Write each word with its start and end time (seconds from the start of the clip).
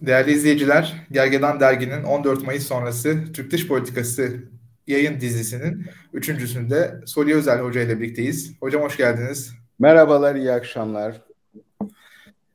Değerli 0.00 0.32
izleyiciler, 0.32 1.06
Gergedan 1.10 1.60
Dergi'nin 1.60 2.02
14 2.02 2.46
Mayıs 2.46 2.66
sonrası 2.66 3.32
Türk 3.32 3.50
Dış 3.50 3.68
Politikası 3.68 4.36
yayın 4.86 5.20
dizisinin 5.20 5.86
üçüncüsünde 6.12 7.00
Soli 7.06 7.34
Özel 7.34 7.60
Hoca 7.60 7.80
ile 7.80 8.00
birlikteyiz. 8.00 8.52
Hocam 8.60 8.82
hoş 8.82 8.96
geldiniz. 8.96 9.52
Merhabalar, 9.78 10.34
iyi 10.34 10.52
akşamlar. 10.52 11.22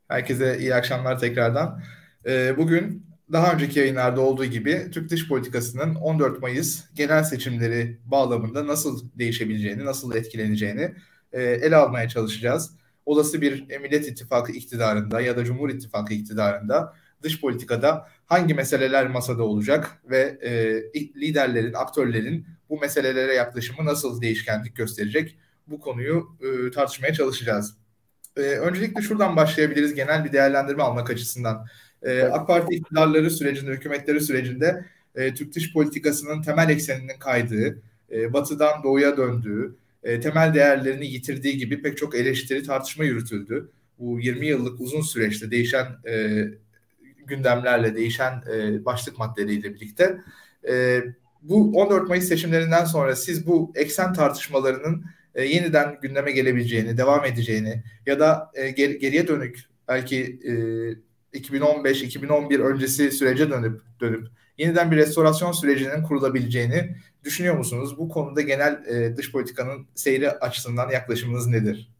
Herkese 0.08 0.58
iyi 0.60 0.76
akşamlar 0.76 1.20
tekrardan. 1.20 1.82
Ee, 2.26 2.58
bugün 2.58 3.06
daha 3.32 3.54
önceki 3.54 3.80
yayınlarda 3.80 4.22
olduğu 4.22 4.46
gibi 4.46 4.92
Türk 4.92 5.10
dış 5.10 5.28
politikasının 5.28 5.96
14 5.96 6.42
Mayıs 6.42 6.84
genel 6.96 7.24
seçimleri 7.24 7.98
bağlamında 8.06 8.68
nasıl 8.68 9.10
değişebileceğini, 9.16 9.86
nasıl 9.86 10.16
etkileneceğini 10.16 10.96
e, 11.34 11.44
ele 11.44 11.76
almaya 11.76 12.10
çalışacağız. 12.10 12.72
Olası 13.06 13.42
bir 13.42 13.80
Millet 13.80 14.08
İttifakı 14.08 14.52
iktidarında 14.52 15.22
ya 15.22 15.38
da 15.38 15.46
Cumhur 15.46 15.70
İttifakı 15.70 16.14
iktidarında 16.14 16.94
dış 17.24 17.42
politikada 17.42 18.08
hangi 18.26 18.54
meseleler 18.54 19.08
masada 19.08 19.44
olacak 19.44 20.02
ve 20.10 20.20
e, 20.44 21.02
liderlerin, 21.22 21.74
aktörlerin 21.74 22.46
bu 22.70 22.80
meselelere 22.80 23.34
yaklaşımı 23.34 23.86
nasıl 23.86 24.22
değişkenlik 24.22 24.76
gösterecek 24.76 25.38
bu 25.68 25.80
konuyu 25.80 26.38
e, 26.42 26.72
tartışmaya 26.72 27.14
çalışacağız. 27.14 27.78
E, 28.38 28.42
öncelikle 28.42 29.02
şuradan 29.02 29.36
başlayabiliriz 29.36 29.94
genel 29.94 30.26
bir 30.26 30.34
değerlendirme 30.34 30.84
almak 30.84 31.10
açısından. 31.10 31.68
E, 32.02 32.24
AK 32.24 32.48
Parti 32.48 32.76
iktidarları 32.76 33.32
sürecinde, 33.32 33.72
hükümetleri 33.72 34.22
sürecinde 34.22 34.86
e, 35.16 35.34
Türk 35.34 35.56
dış 35.56 35.74
politikasının 35.74 36.42
temel 36.42 36.70
ekseninin 36.70 37.20
kaydığı, 37.20 37.82
e, 38.12 38.34
batıdan 38.34 38.84
doğuya 38.84 39.18
döndüğü, 39.18 39.76
e, 40.04 40.20
temel 40.20 40.54
değerlerini 40.54 41.08
yitirdiği 41.08 41.58
gibi 41.58 41.82
pek 41.82 41.98
çok 41.98 42.16
eleştiri 42.16 42.64
tartışma 42.64 43.04
yürütüldü. 43.04 43.70
Bu 44.00 44.20
20 44.20 44.48
yıllık 44.48 44.82
uzun 44.82 45.02
süreçte 45.02 45.52
değişen 45.52 45.86
e, 46.08 46.44
gündemlerle, 47.28 47.96
değişen 47.96 48.44
e, 48.54 48.86
başlık 48.86 49.18
maddeleriyle 49.18 49.74
birlikte. 49.74 50.18
E, 50.70 51.04
bu 51.42 51.72
14 51.82 52.10
Mayıs 52.10 52.28
seçimlerinden 52.28 52.86
sonra 52.86 53.16
siz 53.16 53.48
bu 53.48 53.72
eksen 53.76 54.14
tartışmalarının 54.14 55.06
e, 55.36 55.46
yeniden 55.46 55.98
gündeme 56.02 56.32
gelebileceğini, 56.32 56.98
devam 56.98 57.26
edeceğini 57.26 57.84
ya 58.06 58.20
da 58.20 58.52
e, 58.54 58.70
ger- 58.70 58.98
geriye 58.98 59.28
dönük 59.28 59.60
belki 59.88 60.40
e, 61.34 61.38
2015-2011 61.40 62.62
öncesi 62.62 63.12
sürece 63.12 63.50
dönüp 63.50 63.82
dönüp 64.02 64.28
yeniden 64.58 64.92
bir 64.92 64.98
restorasyon 64.98 65.52
sürecinin 65.52 66.04
kurulabileceğini 66.04 66.96
düşünüyor 67.24 67.58
musunuz? 67.58 67.98
Bu 67.98 68.10
konuda 68.10 68.42
genel 68.42 68.86
e, 68.88 69.18
dış 69.18 69.32
politikanın 69.32 69.88
seyri 69.96 70.32
açısından 70.32 70.90
yaklaşımınız 70.90 71.48
nedir? 71.48 71.92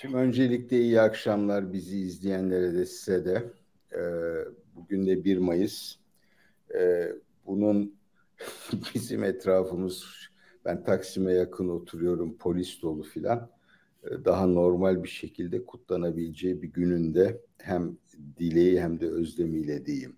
Şimdi 0.00 0.16
öncelikle 0.16 0.80
iyi 0.80 1.00
akşamlar 1.00 1.72
bizi 1.72 1.98
izleyenlere 1.98 2.74
de 2.74 2.86
size 2.86 3.24
de. 3.24 3.44
E, 3.92 4.00
bugün 4.74 5.06
de 5.06 5.24
1 5.24 5.38
Mayıs. 5.38 5.96
E, 6.74 7.08
bunun 7.46 7.94
bizim 8.94 9.24
etrafımız, 9.24 10.04
ben 10.64 10.84
Taksim'e 10.84 11.32
yakın 11.32 11.68
oturuyorum, 11.68 12.38
polis 12.38 12.82
dolu 12.82 13.02
filan. 13.02 13.50
E, 14.04 14.24
daha 14.24 14.46
normal 14.46 15.02
bir 15.02 15.08
şekilde 15.08 15.64
kutlanabileceği 15.64 16.62
bir 16.62 16.68
gününde 16.68 17.40
hem 17.58 17.96
dileği 18.38 18.80
hem 18.80 19.00
de 19.00 19.10
özlemiyle 19.10 19.86
diyeyim. 19.86 20.16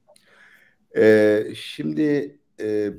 Şimdi 1.55 2.39
e, 2.61 2.93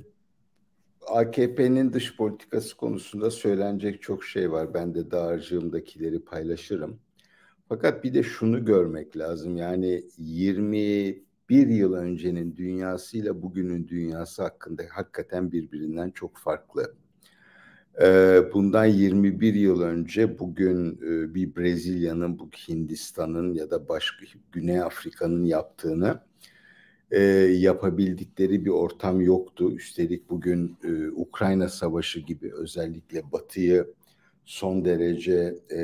AKP'nin 1.07 1.93
dış 1.93 2.15
politikası 2.15 2.77
konusunda 2.77 3.31
söylenecek 3.31 4.01
çok 4.01 4.23
şey 4.23 4.51
var. 4.51 4.73
Ben 4.73 4.95
de 4.95 5.11
dağarcığımdakileri 5.11 6.19
paylaşırım. 6.19 6.99
Fakat 7.71 8.03
bir 8.03 8.13
de 8.13 8.23
şunu 8.23 8.65
görmek 8.65 9.17
lazım. 9.17 9.57
Yani 9.57 10.03
21 10.17 11.67
yıl 11.67 11.93
öncenin 11.93 12.55
dünyasıyla 12.55 13.41
bugünün 13.41 13.87
dünyası 13.87 14.43
hakkında 14.43 14.83
hakikaten 14.89 15.51
birbirinden 15.51 16.11
çok 16.11 16.37
farklı. 16.37 16.95
Ee, 18.01 18.41
bundan 18.53 18.85
21 18.85 19.53
yıl 19.53 19.81
önce 19.81 20.39
bugün 20.39 20.95
e, 20.95 21.33
bir 21.35 21.55
Brezilya'nın, 21.55 22.39
bu 22.39 22.49
Hindistan'ın 22.69 23.53
ya 23.53 23.71
da 23.71 23.89
başka 23.89 24.25
Güney 24.51 24.81
Afrika'nın 24.81 25.45
yaptığını 25.45 26.19
e, 27.11 27.21
yapabildikleri 27.59 28.65
bir 28.65 28.71
ortam 28.71 29.21
yoktu. 29.21 29.71
Üstelik 29.71 30.29
bugün 30.29 30.77
e, 30.83 31.09
Ukrayna 31.09 31.69
Savaşı 31.69 32.19
gibi 32.19 32.53
özellikle 32.53 33.31
Batı'yı 33.31 33.87
son 34.51 34.85
derece 34.85 35.55
e, 35.69 35.79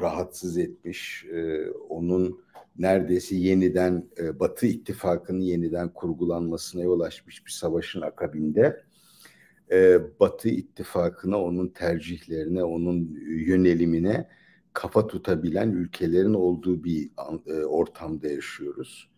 rahatsız 0.00 0.58
etmiş. 0.58 1.24
E, 1.24 1.70
onun 1.70 2.40
neredeyse 2.78 3.36
yeniden 3.36 4.08
e, 4.18 4.40
Batı 4.40 4.66
ittifakının 4.66 5.40
yeniden 5.40 5.88
kurgulanmasına 5.88 6.82
yol 6.82 7.00
açmış 7.00 7.46
bir 7.46 7.50
savaşın 7.50 8.00
akabinde 8.00 8.84
e, 9.72 9.98
Batı 10.20 10.48
ittifakına, 10.48 11.42
onun 11.42 11.68
tercihlerine, 11.68 12.64
onun 12.64 13.18
yönelimine 13.26 14.28
kafa 14.72 15.06
tutabilen 15.06 15.70
ülkelerin 15.70 16.34
olduğu 16.34 16.84
bir 16.84 17.10
e, 17.46 17.64
ortamda 17.64 18.28
yaşıyoruz. 18.28 19.10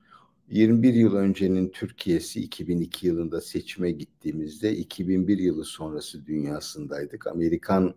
21 0.50 0.94
yıl 0.94 1.14
öncenin 1.14 1.68
Türkiye'si 1.68 2.40
2002 2.40 3.06
yılında 3.06 3.40
seçime 3.40 3.90
gittiğimizde 3.90 4.76
2001 4.76 5.38
yılı 5.38 5.64
sonrası 5.64 6.26
dünyasındaydık. 6.26 7.26
Amerikan 7.26 7.94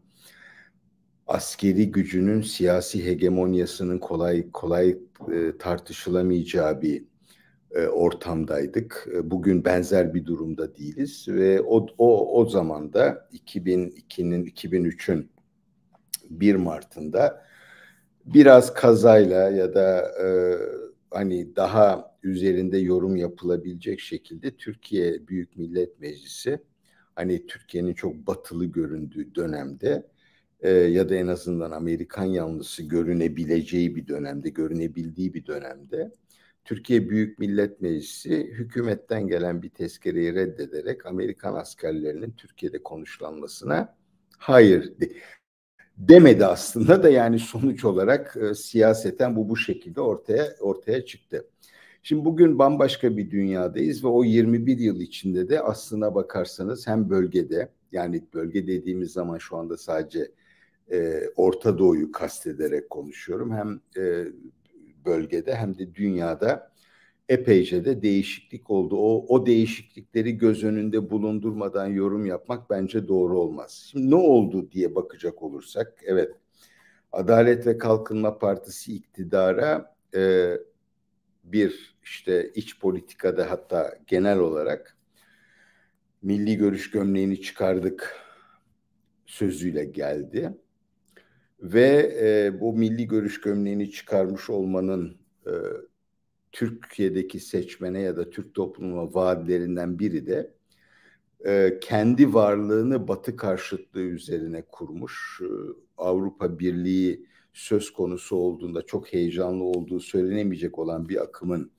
askeri 1.29 1.91
gücünün 1.91 2.41
siyasi 2.41 3.05
hegemonyasının 3.05 3.99
kolay 3.99 4.51
kolay 4.51 4.97
e, 5.31 5.57
tartışılamayacağı 5.59 6.81
bir 6.81 7.03
e, 7.71 7.87
ortamdaydık. 7.87 9.07
E, 9.13 9.31
bugün 9.31 9.65
benzer 9.65 10.13
bir 10.13 10.25
durumda 10.25 10.75
değiliz 10.75 11.27
ve 11.27 11.61
o 11.61 11.87
o 11.97 12.39
o 12.41 12.45
zaman 12.45 12.93
da 12.93 13.29
2002'nin 13.33 14.45
2003'ün 14.45 15.29
1 16.29 16.55
Mart'ında 16.55 17.45
biraz 18.25 18.73
kazayla 18.73 19.49
ya 19.49 19.73
da 19.73 20.11
e, 20.23 20.27
hani 21.11 21.55
daha 21.55 22.15
üzerinde 22.23 22.77
yorum 22.77 23.15
yapılabilecek 23.15 23.99
şekilde 23.99 24.51
Türkiye 24.51 25.27
Büyük 25.27 25.57
Millet 25.57 25.99
Meclisi 25.99 26.59
hani 27.15 27.47
Türkiye'nin 27.47 27.93
çok 27.93 28.15
batılı 28.15 28.65
göründüğü 28.65 29.35
dönemde 29.35 30.03
e, 30.61 30.69
ya 30.69 31.09
da 31.09 31.15
en 31.15 31.27
azından 31.27 31.71
Amerikan 31.71 32.25
yanlısı 32.25 32.83
görünebileceği 32.83 33.95
bir 33.95 34.07
dönemde, 34.07 34.49
görünebildiği 34.49 35.33
bir 35.33 35.45
dönemde 35.45 36.11
Türkiye 36.65 37.09
Büyük 37.09 37.39
Millet 37.39 37.81
Meclisi 37.81 38.47
hükümetten 38.47 39.27
gelen 39.27 39.61
bir 39.61 39.69
tezkereyi 39.69 40.33
reddederek 40.33 41.05
Amerikan 41.05 41.53
askerlerinin 41.53 42.31
Türkiye'de 42.31 42.83
konuşlanmasına 42.83 43.95
hayır 44.37 44.99
de, 44.99 45.11
demedi 45.97 46.45
aslında 46.45 47.03
da 47.03 47.09
yani 47.09 47.39
sonuç 47.39 47.85
olarak 47.85 48.37
e, 48.37 48.55
siyaseten 48.55 49.35
bu 49.35 49.49
bu 49.49 49.57
şekilde 49.57 50.01
ortaya 50.01 50.55
ortaya 50.59 51.05
çıktı. 51.05 51.47
Şimdi 52.03 52.25
bugün 52.25 52.59
bambaşka 52.59 53.17
bir 53.17 53.31
dünyadayız 53.31 54.03
ve 54.03 54.07
o 54.07 54.23
21 54.23 54.77
yıl 54.77 54.99
içinde 54.99 55.49
de 55.49 55.61
aslına 55.61 56.15
bakarsanız 56.15 56.87
hem 56.87 57.09
bölgede 57.09 57.69
yani 57.91 58.23
bölge 58.33 58.67
dediğimiz 58.67 59.11
zaman 59.11 59.37
şu 59.37 59.57
anda 59.57 59.77
sadece 59.77 60.31
e, 60.91 61.23
Orta 61.35 61.77
Doğu'yu 61.77 62.11
kastederek 62.11 62.89
konuşuyorum. 62.89 63.53
Hem 63.53 63.81
e, 64.03 64.25
bölgede 65.05 65.55
hem 65.55 65.77
de 65.77 65.95
dünyada 65.95 66.71
epeyce 67.29 67.85
de 67.85 68.01
değişiklik 68.01 68.69
oldu. 68.69 68.97
O, 68.97 69.25
o 69.27 69.45
değişiklikleri 69.45 70.37
göz 70.37 70.63
önünde 70.63 71.09
bulundurmadan 71.09 71.87
yorum 71.87 72.25
yapmak 72.25 72.69
bence 72.69 73.07
doğru 73.07 73.39
olmaz. 73.39 73.87
Şimdi 73.91 74.11
ne 74.11 74.15
oldu 74.15 74.71
diye 74.71 74.95
bakacak 74.95 75.41
olursak, 75.43 76.01
evet 76.05 76.31
Adalet 77.11 77.67
ve 77.67 77.77
Kalkınma 77.77 78.39
Partisi 78.39 78.95
iktidara 78.95 79.95
e, 80.15 80.53
bir 81.43 81.97
işte 82.03 82.51
iç 82.55 82.79
politikada 82.79 83.51
hatta 83.51 83.97
genel 84.07 84.39
olarak 84.39 84.97
milli 86.21 86.57
görüş 86.57 86.91
gömleğini 86.91 87.41
çıkardık 87.41 88.15
sözüyle 89.25 89.85
geldi. 89.85 90.53
Ve 91.61 92.17
e, 92.21 92.59
bu 92.59 92.73
milli 92.73 93.07
görüş 93.07 93.41
gömleğini 93.41 93.91
çıkarmış 93.91 94.49
olmanın 94.49 95.17
e, 95.45 95.51
Türkiye'deki 96.51 97.39
seçmene 97.39 98.01
ya 98.01 98.17
da 98.17 98.29
Türk 98.29 98.55
toplumuna 98.55 99.13
vaadlerinden 99.13 99.99
biri 99.99 100.27
de 100.27 100.53
e, 101.45 101.79
kendi 101.81 102.33
varlığını 102.33 103.07
Batı 103.07 103.35
karşıtlığı 103.35 104.01
üzerine 104.01 104.61
kurmuş. 104.71 105.41
E, 105.41 105.47
Avrupa 105.97 106.59
Birliği 106.59 107.25
söz 107.53 107.93
konusu 107.93 108.35
olduğunda 108.35 108.81
çok 108.81 109.13
heyecanlı 109.13 109.63
olduğu 109.63 109.99
söylenemeyecek 109.99 110.79
olan 110.79 111.09
bir 111.09 111.23
akımın 111.23 111.71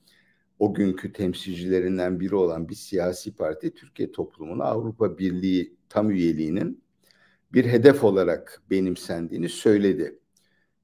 o 0.59 0.73
günkü 0.73 1.13
temsilcilerinden 1.13 2.19
biri 2.19 2.35
olan 2.35 2.69
bir 2.69 2.75
siyasi 2.75 3.35
parti 3.35 3.73
Türkiye 3.73 4.11
toplumuna 4.11 4.63
Avrupa 4.63 5.17
Birliği 5.17 5.75
tam 5.89 6.11
üyeliğinin 6.11 6.83
bir 7.53 7.65
hedef 7.65 8.03
olarak 8.03 8.61
benimsendiğini 8.69 9.49
söyledi. 9.49 10.19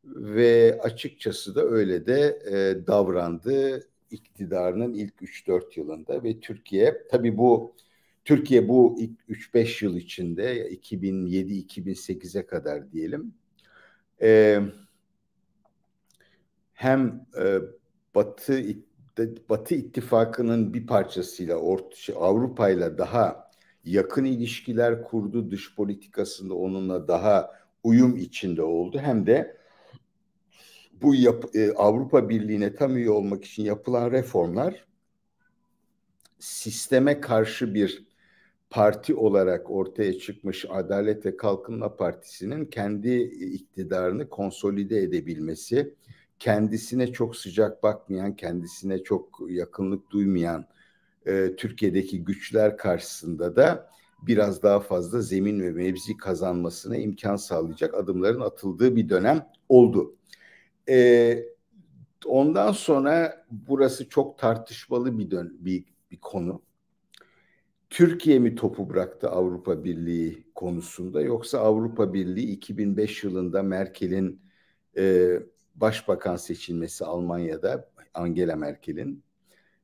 Ve 0.06 0.80
açıkçası 0.84 1.56
da 1.56 1.64
öyle 1.66 2.06
de 2.06 2.40
e, 2.52 2.88
davrandı. 2.88 3.88
iktidarının 4.12 4.94
ilk 4.94 5.22
3-4 5.22 5.80
yılında 5.80 6.24
ve 6.24 6.40
Türkiye 6.40 7.08
tabii 7.12 7.38
bu 7.38 7.76
Türkiye 8.26 8.70
bu 8.70 8.96
ilk 9.00 9.20
3-5 9.30 9.86
yıl 9.86 9.96
içinde 9.98 10.70
2007-2008'e 10.72 12.46
kadar 12.46 12.92
diyelim 12.92 13.34
e, 14.22 14.62
hem 16.74 17.26
e, 17.40 17.60
Batı 18.16 18.64
Batı 19.50 19.76
ittifakının 19.76 20.74
bir 20.74 20.88
parçasıyla 20.88 21.58
Avrupa 22.16 22.70
ile 22.70 22.98
daha 22.98 23.47
yakın 23.88 24.26
ilişkiler 24.26 25.04
kurdu. 25.04 25.52
Dış 25.52 25.76
politikasında 25.76 26.54
onunla 26.54 27.08
daha 27.08 27.52
uyum 27.84 28.18
içinde 28.18 28.64
oldu. 28.64 29.00
Hem 29.00 29.28
de 29.28 29.58
bu 31.02 31.16
yap, 31.16 31.46
e, 31.56 31.72
Avrupa 31.72 32.30
Birliği'ne 32.30 32.76
tam 32.76 32.98
üye 32.98 33.10
olmak 33.10 33.46
için 33.46 33.64
yapılan 33.64 34.12
reformlar 34.12 34.88
sisteme 36.40 37.22
karşı 37.22 37.74
bir 37.74 38.08
parti 38.70 39.16
olarak 39.16 39.72
ortaya 39.72 40.20
çıkmış 40.20 40.66
Adalet 40.70 41.26
ve 41.26 41.38
Kalkınma 41.38 41.96
Partisi'nin 41.96 42.66
kendi 42.66 43.22
iktidarını 43.22 44.30
konsolide 44.30 44.98
edebilmesi, 45.02 45.96
kendisine 46.40 47.12
çok 47.12 47.36
sıcak 47.36 47.84
bakmayan, 47.84 48.36
kendisine 48.36 49.04
çok 49.04 49.40
yakınlık 49.50 50.12
duymayan 50.12 50.66
e, 51.28 51.56
Türkiye'deki 51.56 52.24
güçler 52.24 52.78
karşısında 52.78 53.56
da 53.56 53.90
biraz 54.22 54.64
daha 54.64 54.80
fazla 54.80 55.22
zemin 55.22 55.60
ve 55.60 55.72
mevzi 55.72 56.18
kazanmasına 56.18 56.98
imkan 56.98 57.36
sağlayacak 57.36 57.94
adımların 57.94 58.42
atıldığı 58.42 58.96
bir 58.96 59.10
dönem 59.10 59.48
oldu. 59.70 60.16
E, 60.90 61.40
ondan 62.26 62.72
sonra 62.72 63.46
burası 63.52 64.10
çok 64.10 64.40
tartışmalı 64.40 65.20
bir 65.20 65.32
dön 65.32 65.58
bir, 65.60 65.86
bir 66.12 66.18
konu. 66.18 66.62
Türkiye 67.90 68.40
mi 68.40 68.56
topu 68.56 68.90
bıraktı 68.90 69.30
Avrupa 69.30 69.84
Birliği 69.84 70.44
konusunda 70.56 71.22
yoksa 71.22 71.60
Avrupa 71.60 72.14
Birliği 72.14 72.52
2005 72.52 73.24
yılında 73.24 73.64
Merkel'in 73.64 74.42
e, 74.98 75.34
başbakan 75.76 76.36
seçilmesi 76.36 77.06
Almanya'da 77.06 77.90
Angela 78.14 78.56
Merkel'in 78.56 79.24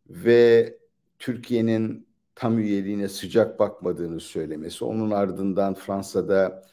ve 0.10 0.78
Türkiye'nin 1.24 2.08
tam 2.36 2.60
üyeliğine 2.60 3.10
sıcak 3.10 3.60
bakmadığını 3.60 4.20
söylemesi, 4.20 4.86
onun 4.86 5.12
ardından 5.12 5.74
Fransa'da 5.74 6.64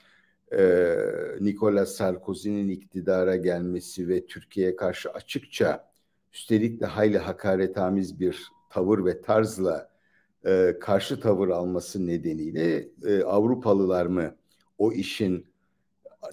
e, 0.53 0.97
Nicolas 1.41 1.93
Sarkozy'nin 1.93 2.69
iktidara 2.69 3.37
gelmesi 3.37 4.09
ve 4.09 4.27
Türkiye'ye 4.27 4.77
karşı 4.77 5.11
açıkça 5.11 5.91
üstelik 6.33 6.81
de 6.81 6.87
hayli 6.87 7.19
hakaretamiz 7.19 8.21
bir 8.21 8.43
tavır 8.71 9.05
ve 9.05 9.21
tarzla 9.21 9.91
e, 10.47 10.77
karşı 10.81 11.21
tavır 11.21 11.49
alması 11.49 12.07
nedeniyle 12.07 12.89
e, 13.07 13.23
Avrupalılar 13.23 14.07
mı 14.07 14.37
o 14.79 14.93
işin 14.93 15.47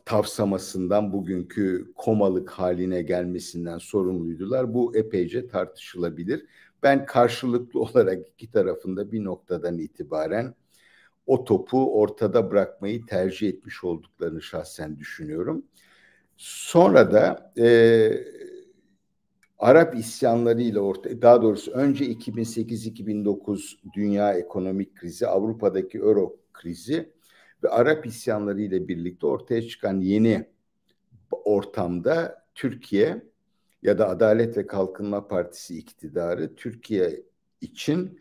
tavsamasından 0.06 1.14
bugünkü 1.14 1.92
komalık 1.96 2.50
haline 2.50 3.02
gelmesinden 3.02 3.78
sorumluydular. 3.78 4.74
Bu 4.74 4.96
epeyce 4.96 5.48
tartışılabilir. 5.48 6.46
Ben 6.84 7.06
karşılıklı 7.06 7.80
olarak 7.80 8.28
iki 8.28 8.52
tarafında 8.52 9.12
bir 9.12 9.24
noktadan 9.24 9.78
itibaren 9.78 10.56
o 11.28 11.44
topu 11.44 12.00
ortada 12.02 12.52
bırakmayı 12.52 13.06
tercih 13.06 13.50
etmiş 13.50 13.84
olduklarını 13.84 14.42
şahsen 14.42 14.98
düşünüyorum. 15.00 15.66
Sonra 16.38 17.12
da 17.12 17.54
e, 17.58 17.68
Arap 19.60 19.96
isyanlarıyla 19.96 20.82
ortaya, 20.82 21.22
daha 21.22 21.42
doğrusu 21.42 21.72
önce 21.72 22.06
2008-2009 22.06 23.78
dünya 23.94 24.34
ekonomik 24.34 24.96
krizi, 24.96 25.28
Avrupa'daki 25.28 25.98
euro 25.98 26.38
krizi 26.54 27.14
ve 27.64 27.70
Arap 27.70 28.06
isyanları 28.06 28.62
ile 28.62 28.88
birlikte 28.88 29.28
ortaya 29.28 29.68
çıkan 29.68 30.02
yeni 30.02 30.48
ortamda 31.32 32.46
Türkiye 32.56 33.24
ya 33.82 33.98
da 33.98 34.10
Adalet 34.10 34.58
ve 34.58 34.68
Kalkınma 34.68 35.28
Partisi 35.28 35.78
iktidarı 35.78 36.56
Türkiye 36.56 37.24
için 37.62 38.20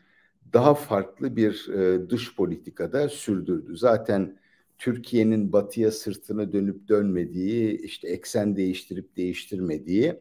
daha 0.52 0.74
farklı 0.74 1.36
bir 1.36 1.68
e, 1.68 2.10
dış 2.10 2.36
politikada 2.36 3.08
sürdürdü. 3.08 3.76
Zaten 3.76 4.38
Türkiye'nin 4.78 5.52
batıya 5.52 5.90
sırtını 5.90 6.52
dönüp 6.52 6.88
dönmediği, 6.88 7.80
işte 7.80 8.08
eksen 8.08 8.56
değiştirip 8.56 9.16
değiştirmediği 9.16 10.20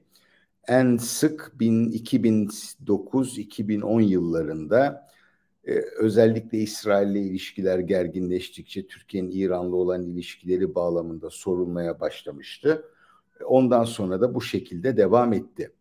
en 0.67 0.97
sık 0.97 1.51
2009-2010 1.59 4.01
yıllarında 4.01 5.07
e, 5.67 5.73
özellikle 5.99 6.57
İsrail'le 6.57 7.15
ilişkiler 7.15 7.79
gerginleştikçe 7.79 8.87
Türkiye'nin 8.87 9.31
İran'la 9.31 9.75
olan 9.75 10.03
ilişkileri 10.03 10.75
bağlamında 10.75 11.29
sorulmaya 11.29 11.99
başlamıştı. 11.99 12.85
Ondan 13.45 13.83
sonra 13.83 14.21
da 14.21 14.35
bu 14.35 14.41
şekilde 14.41 14.97
devam 14.97 15.33
etti. 15.33 15.71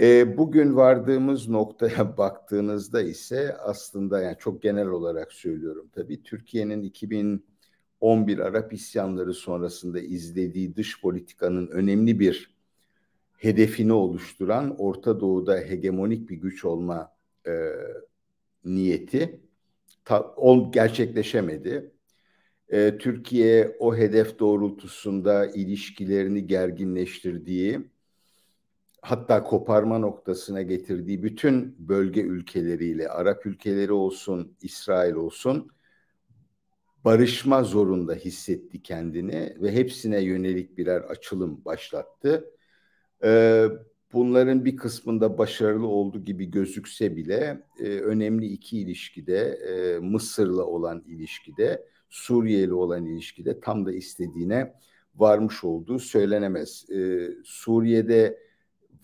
E, 0.00 0.38
bugün 0.38 0.76
vardığımız 0.76 1.48
noktaya 1.48 2.16
baktığınızda 2.18 3.02
ise 3.02 3.56
aslında 3.56 4.20
yani 4.20 4.36
çok 4.38 4.62
genel 4.62 4.86
olarak 4.86 5.32
söylüyorum 5.32 5.88
tabii 5.92 6.22
Türkiye'nin 6.22 6.82
2011 6.82 8.38
Arap 8.38 8.72
isyanları 8.72 9.34
sonrasında 9.34 10.00
izlediği 10.00 10.76
dış 10.76 11.00
politikanın 11.00 11.66
önemli 11.66 12.20
bir 12.20 12.54
hedefini 13.36 13.92
oluşturan 13.92 14.76
Orta 14.78 15.20
Doğu'da 15.20 15.56
hegemonik 15.56 16.30
bir 16.30 16.36
güç 16.36 16.64
olma 16.64 17.12
e, 17.46 17.52
niyeti 18.64 19.40
ta, 20.04 20.34
ol, 20.36 20.72
gerçekleşemedi. 20.72 21.92
E, 22.72 22.98
Türkiye 22.98 23.76
o 23.78 23.96
hedef 23.96 24.38
doğrultusunda 24.38 25.46
ilişkilerini 25.46 26.46
gerginleştirdiği 26.46 27.90
hatta 29.02 29.44
koparma 29.44 29.98
noktasına 29.98 30.62
getirdiği 30.62 31.22
bütün 31.22 31.76
bölge 31.88 32.20
ülkeleriyle 32.20 33.08
Arap 33.08 33.46
ülkeleri 33.46 33.92
olsun, 33.92 34.56
İsrail 34.62 35.14
olsun 35.14 35.70
barışma 37.04 37.64
zorunda 37.64 38.14
hissetti 38.14 38.82
kendini 38.82 39.56
ve 39.60 39.72
hepsine 39.72 40.20
yönelik 40.20 40.78
birer 40.78 41.00
açılım 41.00 41.64
başlattı. 41.64 42.44
Ee, 43.24 43.66
bunların 44.12 44.64
bir 44.64 44.76
kısmında 44.76 45.38
başarılı 45.38 45.86
oldu 45.86 46.24
gibi 46.24 46.50
gözükse 46.50 47.16
bile 47.16 47.66
e, 47.78 47.88
önemli 47.88 48.46
iki 48.46 48.78
ilişkide 48.78 49.38
e, 49.38 49.98
Mısır'la 49.98 50.64
olan 50.64 51.04
ilişkide 51.06 51.92
Suriye'li 52.12 52.74
olan 52.74 53.06
ilişkide 53.06 53.60
tam 53.60 53.86
da 53.86 53.92
istediğine 53.92 54.74
varmış 55.16 55.64
olduğu 55.64 55.98
söylenemez. 55.98 56.90
E, 56.90 57.28
Suriye'de 57.44 58.38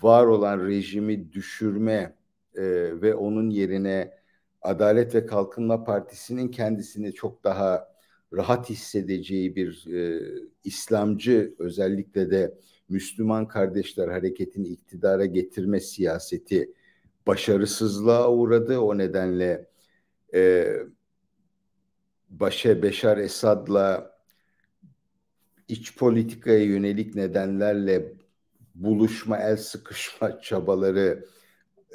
var 0.02 0.26
olan 0.26 0.66
rejimi 0.66 1.32
düşürme 1.32 2.16
e, 2.54 2.62
ve 3.02 3.14
onun 3.14 3.50
yerine 3.50 4.18
Adalet 4.62 5.14
ve 5.14 5.26
Kalkınma 5.26 5.84
Partisi'nin 5.84 6.48
kendisini 6.48 7.12
çok 7.12 7.44
daha 7.44 7.88
rahat 8.32 8.70
hissedeceği 8.70 9.56
bir 9.56 9.86
e, 9.94 10.20
İslamcı 10.64 11.54
özellikle 11.58 12.30
de 12.30 12.54
Müslüman 12.88 13.48
kardeşler 13.48 14.08
hareketini 14.08 14.68
iktidara 14.68 15.26
getirme 15.26 15.80
siyaseti 15.80 16.72
başarısızlığa 17.26 18.32
uğradı. 18.32 18.78
O 18.78 18.98
nedenle 18.98 19.68
e, 20.34 20.66
Başe 22.30 22.82
Beşar 22.82 23.18
Esad'la 23.18 24.18
iç 25.68 25.96
politikaya 25.96 26.64
yönelik 26.64 27.14
nedenlerle 27.14 28.12
buluşma, 28.74 29.38
el 29.38 29.56
sıkışma 29.56 30.40
çabaları 30.42 31.24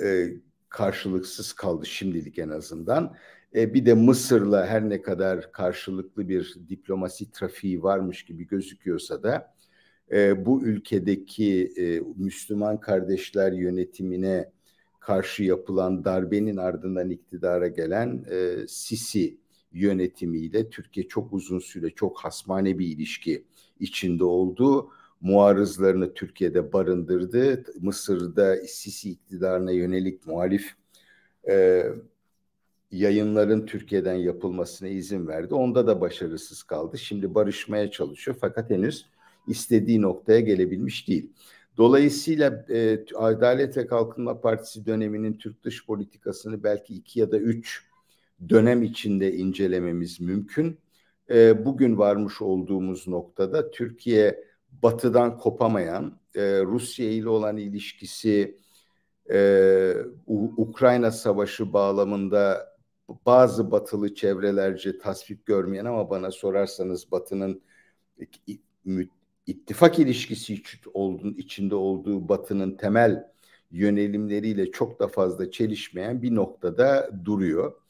e, 0.02 0.28
karşılıksız 0.70 1.54
kaldı 1.54 1.86
şimdilik 1.86 2.40
en 2.40 2.50
azından. 2.50 3.16
E, 3.56 3.74
bir 3.74 3.86
de 3.86 3.94
Mısır'la 3.94 4.66
her 4.66 4.90
ne 4.90 5.02
kadar 5.02 5.52
karşılıklı 5.52 6.30
bir 6.30 6.56
diplomasi 6.70 7.32
trafiği 7.32 7.84
varmış 7.84 8.26
gibi 8.26 8.48
gözüküyorsa 8.48 9.24
da 9.24 9.56
e, 10.12 10.46
bu 10.46 10.64
ülkedeki 10.64 11.74
e, 11.78 12.02
Müslüman 12.16 12.80
kardeşler 12.80 13.52
yönetimine 13.52 14.52
karşı 15.00 15.44
yapılan 15.44 16.06
darbenin 16.06 16.58
ardından 16.58 17.10
iktidara 17.10 17.68
gelen 17.68 18.26
e, 18.32 18.68
Sisi 18.68 19.43
yönetimiyle 19.74 20.70
Türkiye 20.70 21.08
çok 21.08 21.34
uzun 21.34 21.60
süre 21.60 21.90
çok 21.90 22.20
hasmane 22.20 22.80
bir 22.80 22.88
ilişki 22.88 23.44
içinde 23.80 24.24
oldu. 24.24 24.90
Muarızlarını 25.22 26.14
Türkiye'de 26.14 26.74
barındırdı. 26.74 27.64
Mısır'da 27.82 28.56
Sisi 28.68 29.10
iktidarına 29.12 29.72
yönelik 29.72 30.28
muhalif 30.28 30.76
e, 31.50 31.86
yayınların 32.92 33.66
Türkiye'den 33.66 34.14
yapılmasına 34.14 34.90
izin 34.90 35.28
verdi. 35.28 35.56
Onda 35.56 35.88
da 35.88 36.02
başarısız 36.02 36.64
kaldı. 36.64 36.98
Şimdi 36.98 37.36
barışmaya 37.36 37.92
çalışıyor 37.92 38.38
fakat 38.42 38.70
henüz 38.70 39.06
istediği 39.48 40.02
noktaya 40.02 40.40
gelebilmiş 40.40 41.08
değil. 41.08 41.32
Dolayısıyla 41.78 42.66
e, 42.70 43.06
Adalet 43.16 43.78
ve 43.78 43.88
Kalkınma 43.88 44.42
Partisi 44.42 44.86
döneminin 44.86 45.34
Türk 45.34 45.64
dış 45.64 45.86
politikasını 45.86 46.64
belki 46.64 46.94
iki 46.94 47.20
ya 47.20 47.32
da 47.32 47.38
üç 47.38 47.93
dönem 48.50 48.84
içinde 48.84 49.34
incelememiz 49.34 50.22
mümkün. 50.22 50.80
E, 51.30 51.66
bugün 51.66 51.98
varmış 51.98 52.42
olduğumuz 52.42 53.08
noktada 53.08 53.72
Türkiye 53.72 54.44
batıdan 54.84 55.38
kopamayan, 55.38 56.20
e, 56.36 56.42
Rusya 56.64 57.12
ile 57.12 57.30
olan 57.30 57.58
ilişkisi 57.58 58.58
e, 59.32 59.94
Ukrayna 60.58 61.12
Savaşı 61.12 61.74
bağlamında 61.74 62.74
bazı 63.26 63.72
batılı 63.72 64.16
çevrelerce 64.16 64.98
tasvip 64.98 65.46
görmeyen 65.46 65.86
ama 65.86 66.10
bana 66.10 66.32
sorarsanız 66.32 67.12
batının 67.12 67.62
ittifak 69.48 70.00
ilişkisi 70.00 70.62
içinde 71.38 71.76
olduğu 71.76 72.30
batının 72.30 72.78
temel 72.78 73.32
yönelimleriyle 73.72 74.72
çok 74.72 75.00
da 75.00 75.08
fazla 75.08 75.52
çelişmeyen 75.52 76.22
bir 76.22 76.36
noktada 76.36 77.10
duruyor. 77.26 77.83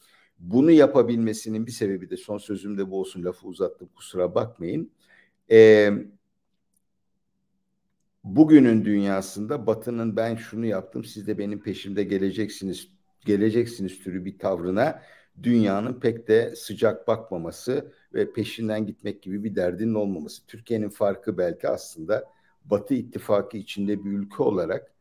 Bunu 0.44 0.72
yapabilmesinin 0.72 1.66
bir 1.66 1.72
sebebi 1.72 2.10
de 2.10 2.18
son 2.18 2.38
sözümde 2.38 2.92
bu 2.92 3.00
olsun 3.00 3.24
lafı 3.24 3.48
uzattım 3.48 3.90
kusura 3.96 4.36
bakmayın. 4.36 4.92
Ee, 5.52 5.92
bugünün 8.24 8.86
dünyasında 8.86 9.68
Batı'nın 9.68 10.16
ben 10.16 10.36
şunu 10.36 10.66
yaptım 10.66 11.04
siz 11.04 11.28
de 11.28 11.38
benim 11.38 11.64
peşimde 11.64 12.04
geleceksiniz 12.04 12.88
geleceksiniz 13.26 14.00
türü 14.00 14.26
bir 14.26 14.40
tavrına 14.40 15.02
dünyanın 15.44 16.00
pek 16.00 16.28
de 16.28 16.56
sıcak 16.56 17.08
bakmaması 17.08 17.94
ve 18.14 18.34
peşinden 18.34 18.86
gitmek 18.86 19.24
gibi 19.24 19.44
bir 19.44 19.56
derdinin 19.56 19.94
olmaması. 19.94 20.46
Türkiye'nin 20.48 20.90
farkı 20.90 21.38
belki 21.38 21.68
aslında 21.70 22.24
Batı 22.66 22.94
ittifakı 22.94 23.58
içinde 23.58 24.06
bir 24.06 24.12
ülke 24.12 24.44
olarak 24.44 24.93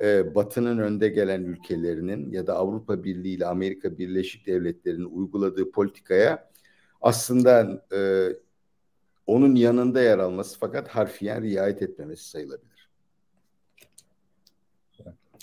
e, 0.00 0.34
Batı'nın 0.34 0.78
önde 0.78 1.08
gelen 1.08 1.44
ülkelerinin 1.44 2.30
ya 2.30 2.46
da 2.46 2.54
Avrupa 2.54 3.04
Birliği 3.04 3.34
ile 3.34 3.46
Amerika 3.46 3.98
Birleşik 3.98 4.46
Devletleri'nin 4.46 5.04
uyguladığı 5.04 5.70
politikaya 5.70 6.48
aslında 7.00 7.82
e, 7.92 8.28
onun 9.26 9.54
yanında 9.54 10.02
yer 10.02 10.18
alması 10.18 10.58
fakat 10.58 10.88
harfiyen 10.88 11.42
riayet 11.42 11.82
etmemesi 11.82 12.28
sayılabilir. 12.28 12.88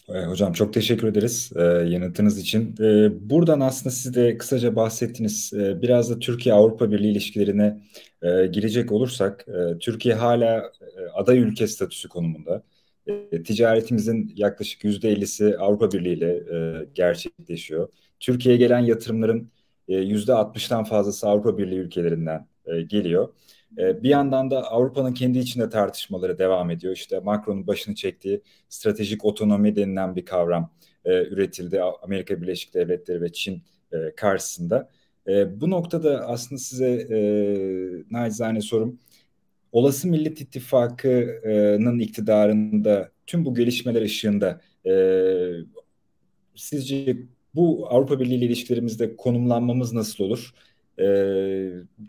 E, 0.09 0.25
hocam 0.25 0.53
çok 0.53 0.73
teşekkür 0.73 1.07
ederiz 1.07 1.51
e, 1.55 1.61
yanıtınız 1.63 2.39
için. 2.39 2.75
E, 2.79 3.11
buradan 3.29 3.59
aslında 3.59 3.89
siz 3.89 4.15
de 4.15 4.37
kısaca 4.37 4.75
bahsettiniz. 4.75 5.53
E, 5.53 5.81
biraz 5.81 6.09
da 6.09 6.19
Türkiye-Avrupa 6.19 6.91
Birliği 6.91 7.11
ilişkilerine 7.11 7.81
e, 8.21 8.45
girecek 8.45 8.91
olursak, 8.91 9.45
e, 9.47 9.77
Türkiye 9.79 10.15
hala 10.15 10.57
e, 10.57 11.09
aday 11.13 11.39
ülke 11.39 11.67
statüsü 11.67 12.09
konumunda. 12.09 12.63
E, 13.07 13.43
ticaretimizin 13.43 14.33
yaklaşık 14.35 14.83
yüzde 14.83 15.13
50'si 15.13 15.57
Avrupa 15.57 15.91
Birliği 15.91 16.13
ile 16.13 16.31
e, 16.33 16.85
gerçekleşiyor. 16.93 17.89
Türkiye'ye 18.19 18.59
gelen 18.59 18.79
yatırımların 18.79 19.51
e, 19.87 19.95
yüzde 19.95 20.31
60'tan 20.31 20.85
fazlası 20.85 21.27
Avrupa 21.29 21.57
Birliği 21.57 21.79
ülkelerinden 21.79 22.47
e, 22.65 22.81
geliyor. 22.81 23.29
E, 23.77 24.03
bir 24.03 24.09
yandan 24.09 24.51
da 24.51 24.71
Avrupa'nın 24.71 25.13
kendi 25.13 25.39
içinde 25.39 25.69
tartışmaları 25.69 26.37
devam 26.37 26.71
ediyor. 26.71 26.93
İşte 26.93 27.19
Macron'un 27.19 27.67
başını 27.67 27.95
çektiği 27.95 28.41
stratejik 28.69 29.25
otonomi 29.25 29.75
denilen 29.75 30.15
bir 30.15 30.25
kavram 30.25 30.71
e, 31.05 31.23
üretildi 31.23 31.81
Amerika 31.81 32.41
Birleşik 32.41 32.73
Devletleri 32.73 33.21
ve 33.21 33.33
Çin 33.33 33.63
e, 33.91 34.15
karşısında. 34.15 34.89
E, 35.27 35.61
bu 35.61 35.69
noktada 35.69 36.27
aslında 36.27 36.59
size 36.59 36.89
e, 36.89 37.17
nacizane 38.11 38.61
sorum, 38.61 38.99
olası 39.75 40.07
Millet 40.07 40.41
İttifakı'nın 40.41 41.99
iktidarında 41.99 43.11
tüm 43.27 43.45
bu 43.45 43.55
gelişmeler 43.55 44.01
ışığında 44.01 44.61
e, 44.85 44.93
sizce 46.55 47.17
bu 47.55 47.87
Avrupa 47.89 48.19
Birliği 48.19 48.35
ile 48.35 48.45
ilişkilerimizde 48.45 49.15
konumlanmamız 49.15 49.93
nasıl 49.93 50.23
olur? 50.23 50.53
e, 50.99 51.05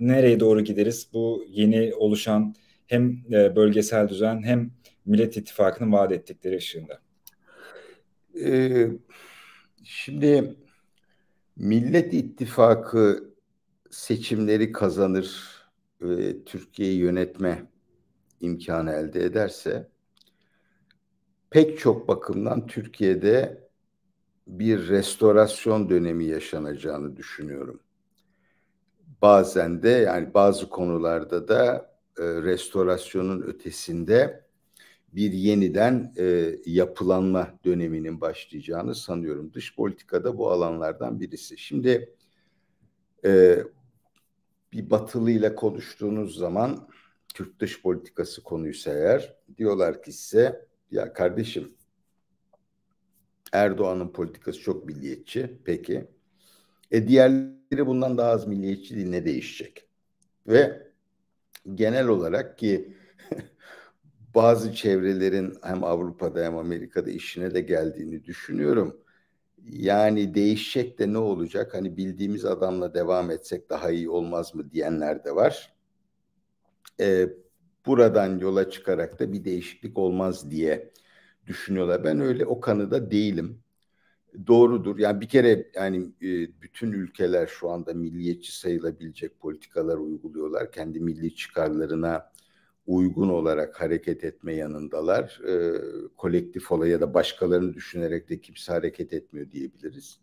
nereye 0.01 0.41
doğru 0.41 0.61
gideriz? 0.61 1.09
Bu 1.13 1.45
yeni 1.49 1.95
oluşan 1.95 2.55
hem 2.87 3.25
e, 3.33 3.57
bölgesel 3.57 4.09
düzen 4.09 4.43
hem 4.43 4.71
Millet 5.07 5.37
İttifakı'nın 5.37 5.93
vaat 5.93 6.13
ettikleri 6.13 6.57
ışığında. 6.57 7.01
Ee, 8.45 8.89
şimdi 9.85 10.55
Millet 11.57 12.15
İttifakı 12.15 13.35
seçimleri 13.91 14.73
kazanır 14.73 15.56
ve 16.00 16.45
Türkiye'yi 16.45 16.99
yönetme 16.99 17.71
imkanı 18.41 18.93
elde 18.93 19.25
ederse 19.25 19.88
pek 21.50 21.79
çok 21.79 22.09
bakımdan 22.09 22.67
Türkiye'de 22.67 23.67
bir 24.47 24.88
restorasyon 24.88 25.91
dönemi 25.91 26.25
yaşanacağını 26.25 27.17
düşünüyorum 27.17 27.81
bazen 29.23 29.83
de 29.83 29.88
yani 29.88 30.35
bazı 30.35 30.69
konularda 30.69 31.49
da 31.49 31.91
e, 32.19 32.23
restorasyonun 32.23 33.43
ötesinde 33.43 34.47
bir 35.12 35.33
yeniden 35.33 36.12
e, 36.19 36.57
yapılanma 36.67 37.59
döneminin 37.65 38.21
başlayacağını 38.21 38.95
sanıyorum. 38.95 39.53
Dış 39.55 39.76
politikada 39.76 40.38
bu 40.38 40.50
alanlardan 40.50 41.21
birisi. 41.21 41.59
Şimdi 41.59 42.15
e, 43.25 43.59
bir 44.76 44.90
batılı 44.90 45.30
ile 45.30 45.54
konuştuğunuz 45.54 46.37
zaman 46.37 46.88
Türk 47.35 47.61
dış 47.61 47.83
politikası 47.83 48.42
konuysa 48.42 48.90
eğer 48.90 49.37
diyorlar 49.59 50.02
ki 50.02 50.12
size 50.12 50.66
ya 50.90 51.12
kardeşim 51.12 51.75
Erdoğan'ın 53.52 54.09
politikası 54.09 54.61
çok 54.61 54.87
milliyetçi. 54.87 55.59
Peki. 55.64 56.04
E 56.90 57.09
diğerleri 57.09 57.87
bundan 57.87 58.18
daha 58.18 58.30
az 58.30 58.47
milliyetçi 58.47 58.97
değil 58.97 59.09
ne 59.09 59.25
değişecek? 59.25 59.88
Ve 60.47 60.92
genel 61.75 62.09
olarak 62.09 62.59
ki 62.59 62.97
bazı 64.35 64.75
çevrelerin 64.75 65.54
hem 65.62 65.85
Avrupa'da 65.85 66.45
hem 66.45 66.56
Amerika'da 66.56 67.11
işine 67.11 67.54
de 67.54 67.61
geldiğini 67.61 68.25
düşünüyorum. 68.25 69.00
Yani 69.71 70.35
değişecek 70.35 70.99
de 70.99 71.13
ne 71.13 71.19
olacak? 71.19 71.75
Hani 71.75 71.97
bildiğimiz 71.97 72.45
adamla 72.45 72.95
devam 72.95 73.31
etsek 73.31 73.71
daha 73.71 73.91
iyi 73.91 74.11
olmaz 74.11 74.55
mı 74.55 74.71
diyenler 74.71 75.25
de 75.25 75.35
var. 75.35 75.73
Ee, 77.01 77.29
buradan 77.87 78.39
yola 78.39 78.71
çıkarak 78.71 79.19
da 79.21 79.33
bir 79.33 79.45
değişiklik 79.45 79.99
olmaz 79.99 80.51
diye 80.51 80.93
düşünüyorlar. 81.47 82.05
Ben 82.05 82.21
öyle 82.21 82.47
o 82.47 82.61
kanıda 82.61 83.11
değilim 83.11 83.63
doğrudur. 84.47 84.99
Yani 84.99 85.21
bir 85.21 85.29
kere 85.29 85.71
yani 85.75 85.97
e, 86.23 86.61
bütün 86.63 86.93
ülkeler 86.93 87.47
şu 87.47 87.71
anda 87.71 87.95
milliyetçi 87.95 88.59
sayılabilecek 88.59 89.41
politikalar 89.41 89.97
uyguluyorlar. 89.97 90.73
Kendi 90.73 91.01
milli 91.01 91.35
çıkarlarına 91.35 92.33
uygun 92.87 93.28
olarak 93.28 93.81
hareket 93.81 94.25
etme 94.25 94.55
yanındalar. 94.55 95.40
E, 95.49 95.73
kolektif 96.16 96.73
olay 96.73 96.90
ya 96.90 97.00
da 97.00 97.14
başkalarını 97.14 97.75
düşünerek 97.75 98.28
de 98.28 98.40
kimse 98.40 98.73
hareket 98.73 99.12
etmiyor 99.12 99.50
diyebiliriz. 99.50 100.21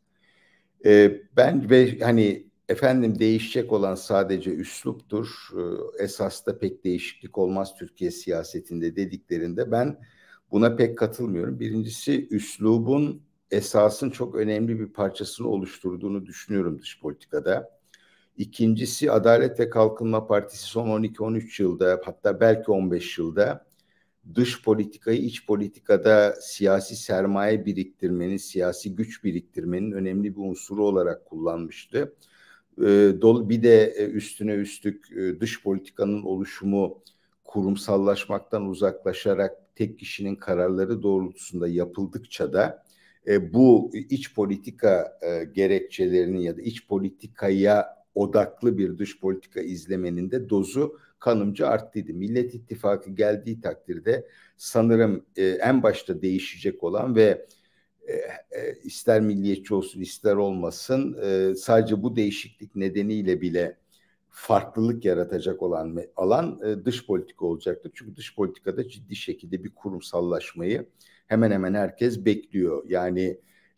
E, 0.86 1.22
ben 1.38 1.70
ve 1.70 2.00
hani 2.00 2.48
efendim 2.70 3.20
değişecek 3.20 3.72
olan 3.72 3.96
sadece 3.96 4.52
üsluptur. 4.52 5.28
E, 5.58 6.04
esas 6.04 6.46
da 6.46 6.60
pek 6.60 6.84
değişiklik 6.84 7.38
olmaz 7.38 7.76
Türkiye 7.80 8.12
siyasetinde 8.12 8.96
dediklerinde 8.96 9.72
ben 9.72 9.98
buna 10.52 10.76
pek 10.76 10.98
katılmıyorum. 10.98 11.60
Birincisi 11.60 12.28
üslubun 12.32 13.22
esasın 13.52 14.10
çok 14.10 14.36
önemli 14.36 14.80
bir 14.80 14.88
parçasını 14.88 15.48
oluşturduğunu 15.48 16.26
düşünüyorum 16.26 16.80
dış 16.80 17.00
politikada. 17.00 17.83
İkincisi 18.38 19.12
Adalet 19.12 19.60
ve 19.60 19.70
Kalkınma 19.70 20.28
Partisi 20.28 20.64
son 20.64 20.88
12-13 20.88 21.62
yılda 21.62 22.02
hatta 22.06 22.40
belki 22.40 22.72
15 22.72 23.18
yılda 23.18 23.66
dış 24.36 24.64
politikayı 24.64 25.20
iç 25.20 25.46
politikada 25.46 26.36
siyasi 26.42 26.96
sermaye 26.96 27.66
biriktirmenin, 27.66 28.38
siyasi 28.38 28.96
güç 28.96 29.24
biriktirmenin 29.24 29.92
önemli 29.92 30.36
bir 30.36 30.42
unsuru 30.42 30.86
olarak 30.86 31.26
kullanmıştı. 31.26 32.16
Ee, 32.82 33.22
bir 33.22 33.64
de 33.64 33.86
e, 33.86 34.06
üstüne 34.06 34.54
üstlük 34.54 35.12
e, 35.12 35.40
dış 35.40 35.64
politikanın 35.64 36.24
oluşumu 36.24 37.04
kurumsallaşmaktan 37.44 38.66
uzaklaşarak 38.66 39.76
tek 39.76 40.00
kişinin 40.00 40.36
kararları 40.36 41.04
doğrultusunda 41.04 41.68
yapıldıkça 41.68 42.54
da 42.54 42.84
e, 43.28 43.54
bu 43.54 43.92
iç 43.94 44.36
politika 44.36 45.20
e, 45.22 45.44
gerekçelerini 45.44 46.44
ya 46.44 46.58
da 46.58 46.62
iç 46.62 46.88
politikaya 46.88 48.03
odaklı 48.16 48.78
bir 48.78 48.98
dış 48.98 49.20
politika 49.20 49.62
izlemenin 49.62 50.32
de 50.32 50.50
dozu 50.50 51.00
kanımca 51.20 51.68
arttıydı. 51.68 52.14
Millet 52.14 52.56
İttifakı 52.56 53.12
geldiği 53.12 53.62
takdirde 53.62 54.28
sanırım 54.58 55.26
e, 55.36 55.46
en 55.46 55.84
başta 55.84 56.22
değişecek 56.22 56.84
olan 56.84 57.16
ve 57.16 57.46
e, 58.08 58.14
e, 58.52 58.76
ister 58.84 59.22
milliyetçi 59.22 59.74
olsun 59.74 60.02
ister 60.02 60.36
olmasın 60.36 61.18
e, 61.24 61.56
sadece 61.56 62.04
bu 62.04 62.16
değişiklik 62.16 62.76
nedeniyle 62.76 63.42
bile 63.42 63.78
farklılık 64.30 65.06
yaratacak 65.06 65.62
olan 65.62 66.00
alan 66.16 66.60
e, 66.66 66.86
dış 66.86 67.06
politika 67.06 67.46
olacaktır. 67.46 67.92
Çünkü 67.96 68.16
dış 68.16 68.36
politikada 68.36 68.88
ciddi 68.90 69.16
şekilde 69.16 69.64
bir 69.64 69.76
kurumsallaşmayı 69.76 70.86
hemen 71.28 71.52
hemen 71.52 71.74
herkes 71.74 72.26
bekliyor. 72.26 72.84
Yani 72.88 73.38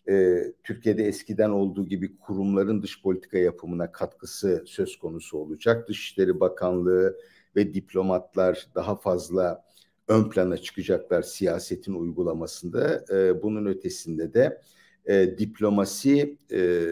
e, 0.09 0.43
Türkiye'de 0.63 1.05
eskiden 1.05 1.49
olduğu 1.49 1.85
gibi 1.85 2.17
kurumların 2.17 2.83
dış 2.83 3.01
politika 3.01 3.37
yapımına 3.37 3.91
katkısı 3.91 4.63
söz 4.67 4.99
konusu 4.99 5.37
olacak. 5.37 5.89
Dışişleri 5.89 6.39
Bakanlığı 6.39 7.17
ve 7.55 7.73
diplomatlar 7.73 8.67
daha 8.75 8.95
fazla 8.95 9.65
ön 10.07 10.29
plana 10.29 10.57
çıkacaklar 10.57 11.21
siyasetin 11.21 11.93
uygulamasında. 11.93 13.05
E, 13.11 13.43
bunun 13.43 13.65
ötesinde 13.65 14.33
de 14.33 14.61
e, 15.05 15.37
diplomasi 15.37 16.37
e, 16.51 16.85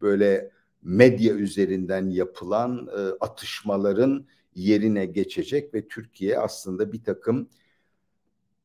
böyle 0.00 0.50
medya 0.82 1.34
üzerinden 1.34 2.10
yapılan 2.10 2.88
e, 2.96 3.00
atışmaların 3.20 4.26
yerine 4.54 5.06
geçecek 5.06 5.74
ve 5.74 5.88
Türkiye 5.88 6.38
aslında 6.38 6.92
bir 6.92 7.04
takım 7.04 7.48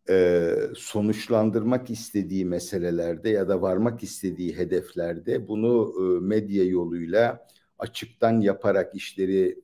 e, 0.09 0.51
sonuçlandırmak 0.75 1.89
istediği 1.89 2.45
meselelerde 2.45 3.29
ya 3.29 3.49
da 3.49 3.61
varmak 3.61 4.03
istediği 4.03 4.57
hedeflerde 4.57 5.47
bunu 5.47 5.93
e, 5.99 6.25
medya 6.25 6.63
yoluyla 6.63 7.47
açıktan 7.79 8.41
yaparak 8.41 8.95
işleri 8.95 9.59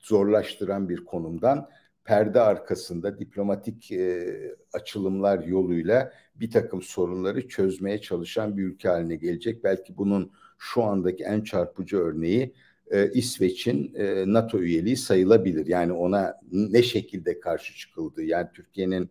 zorlaştıran 0.00 0.88
bir 0.88 1.04
konumdan 1.04 1.68
perde 2.04 2.40
arkasında 2.40 3.18
diplomatik 3.18 3.92
e, 3.92 4.34
açılımlar 4.72 5.44
yoluyla 5.44 6.12
bir 6.34 6.50
takım 6.50 6.82
sorunları 6.82 7.48
çözmeye 7.48 8.00
çalışan 8.00 8.56
bir 8.56 8.62
ülke 8.62 8.88
haline 8.88 9.16
gelecek. 9.16 9.64
Belki 9.64 9.96
bunun 9.96 10.32
şu 10.58 10.82
andaki 10.82 11.24
en 11.24 11.40
çarpıcı 11.40 11.96
örneği 11.96 12.54
e, 12.90 13.10
İsveç'in 13.12 13.94
e, 13.94 14.24
NATO 14.26 14.58
üyeliği 14.58 14.96
sayılabilir. 14.96 15.66
Yani 15.66 15.92
ona 15.92 16.40
ne 16.52 16.82
şekilde 16.82 17.40
karşı 17.40 17.76
çıkıldı? 17.76 18.22
Yani 18.22 18.48
Türkiye'nin 18.54 19.10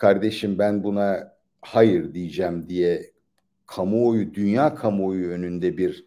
kardeşim 0.00 0.58
ben 0.58 0.84
buna 0.84 1.36
hayır 1.60 2.14
diyeceğim 2.14 2.68
diye 2.68 3.12
kamuoyu, 3.66 4.34
dünya 4.34 4.74
kamuoyu 4.74 5.28
önünde 5.28 5.76
bir 5.76 6.04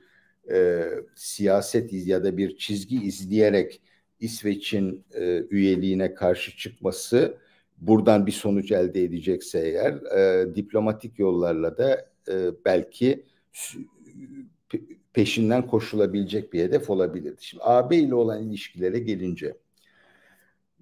e, 0.52 0.86
siyaset 1.16 1.94
ya 1.94 2.24
da 2.24 2.38
bir 2.38 2.58
çizgi 2.58 3.04
izleyerek 3.04 3.82
İsveç'in 4.20 5.06
e, 5.14 5.44
üyeliğine 5.50 6.14
karşı 6.14 6.58
çıkması 6.58 7.38
buradan 7.78 8.26
bir 8.26 8.32
sonuç 8.32 8.72
elde 8.72 9.04
edecekse 9.04 9.60
eğer 9.60 9.94
e, 9.94 10.56
diplomatik 10.56 11.20
yollarla 11.20 11.78
da 11.78 12.10
e, 12.28 12.52
belki 12.66 13.26
peşinden 15.14 15.68
koşulabilecek 15.68 16.54
bir 16.54 16.60
hedef 16.60 16.90
olabilirdi. 16.90 17.38
Şimdi 17.40 17.64
AB 17.66 17.98
ile 17.98 18.16
olan 18.16 18.44
ilişkilere 18.44 19.00
gelince 19.00 19.58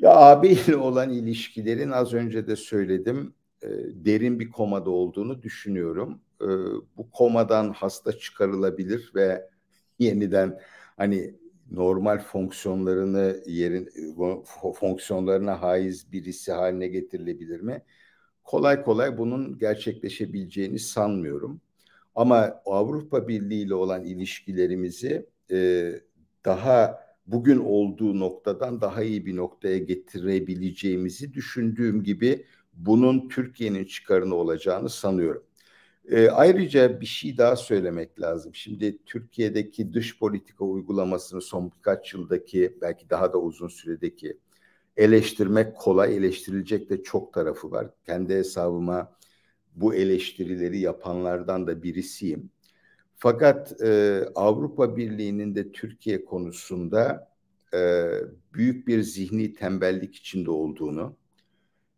ya 0.01 0.15
AB 0.15 0.49
ile 0.49 0.75
olan 0.75 1.09
ilişkilerin 1.09 1.91
az 1.91 2.13
önce 2.13 2.47
de 2.47 2.55
söyledim 2.55 3.33
e, 3.63 3.67
derin 4.05 4.39
bir 4.39 4.49
komada 4.49 4.89
olduğunu 4.89 5.43
düşünüyorum. 5.43 6.21
E, 6.41 6.47
bu 6.97 7.11
komadan 7.11 7.73
hasta 7.73 8.11
çıkarılabilir 8.11 9.11
ve 9.15 9.49
yeniden 9.99 10.59
hani 10.97 11.35
normal 11.71 12.19
fonksiyonlarını 12.19 13.37
yerin 13.45 13.89
fonksiyonlarına 14.79 15.61
haiz 15.61 16.11
birisi 16.11 16.51
haline 16.51 16.87
getirilebilir 16.87 17.61
mi? 17.61 17.83
Kolay 18.43 18.83
kolay 18.83 19.17
bunun 19.17 19.57
gerçekleşebileceğini 19.57 20.79
sanmıyorum. 20.79 21.61
Ama 22.15 22.61
Avrupa 22.65 23.27
Birliği 23.27 23.65
ile 23.65 23.73
olan 23.73 24.03
ilişkilerimizi 24.03 25.25
e, 25.51 25.91
daha 26.45 27.01
bugün 27.31 27.57
olduğu 27.57 28.19
noktadan 28.19 28.81
daha 28.81 29.03
iyi 29.03 29.25
bir 29.25 29.35
noktaya 29.35 29.77
getirebileceğimizi 29.77 31.33
düşündüğüm 31.33 32.03
gibi 32.03 32.45
bunun 32.73 33.29
Türkiye'nin 33.29 33.85
çıkarını 33.85 34.35
olacağını 34.35 34.89
sanıyorum. 34.89 35.43
E, 36.09 36.29
ayrıca 36.29 37.01
bir 37.01 37.05
şey 37.05 37.37
daha 37.37 37.55
söylemek 37.55 38.21
lazım. 38.21 38.55
Şimdi 38.55 38.97
Türkiye'deki 39.05 39.93
dış 39.93 40.19
politika 40.19 40.65
uygulamasını 40.65 41.41
son 41.41 41.71
birkaç 41.71 42.13
yıldaki 42.13 42.77
belki 42.81 43.09
daha 43.09 43.33
da 43.33 43.37
uzun 43.37 43.67
süredeki 43.67 44.37
eleştirmek 44.97 45.75
kolay, 45.75 46.17
eleştirilecek 46.17 46.89
de 46.89 47.03
çok 47.03 47.33
tarafı 47.33 47.71
var. 47.71 47.87
Kendi 48.05 48.33
hesabıma 48.33 49.11
bu 49.75 49.95
eleştirileri 49.95 50.79
yapanlardan 50.79 51.67
da 51.67 51.83
birisiyim. 51.83 52.49
Fakat 53.21 53.81
e, 53.81 54.23
Avrupa 54.35 54.97
Birliği'nin 54.97 55.55
de 55.55 55.71
Türkiye 55.71 56.25
konusunda 56.25 57.31
e, 57.73 58.09
büyük 58.53 58.87
bir 58.87 59.01
zihni 59.01 59.53
tembellik 59.53 60.15
içinde 60.15 60.51
olduğunu, 60.51 61.15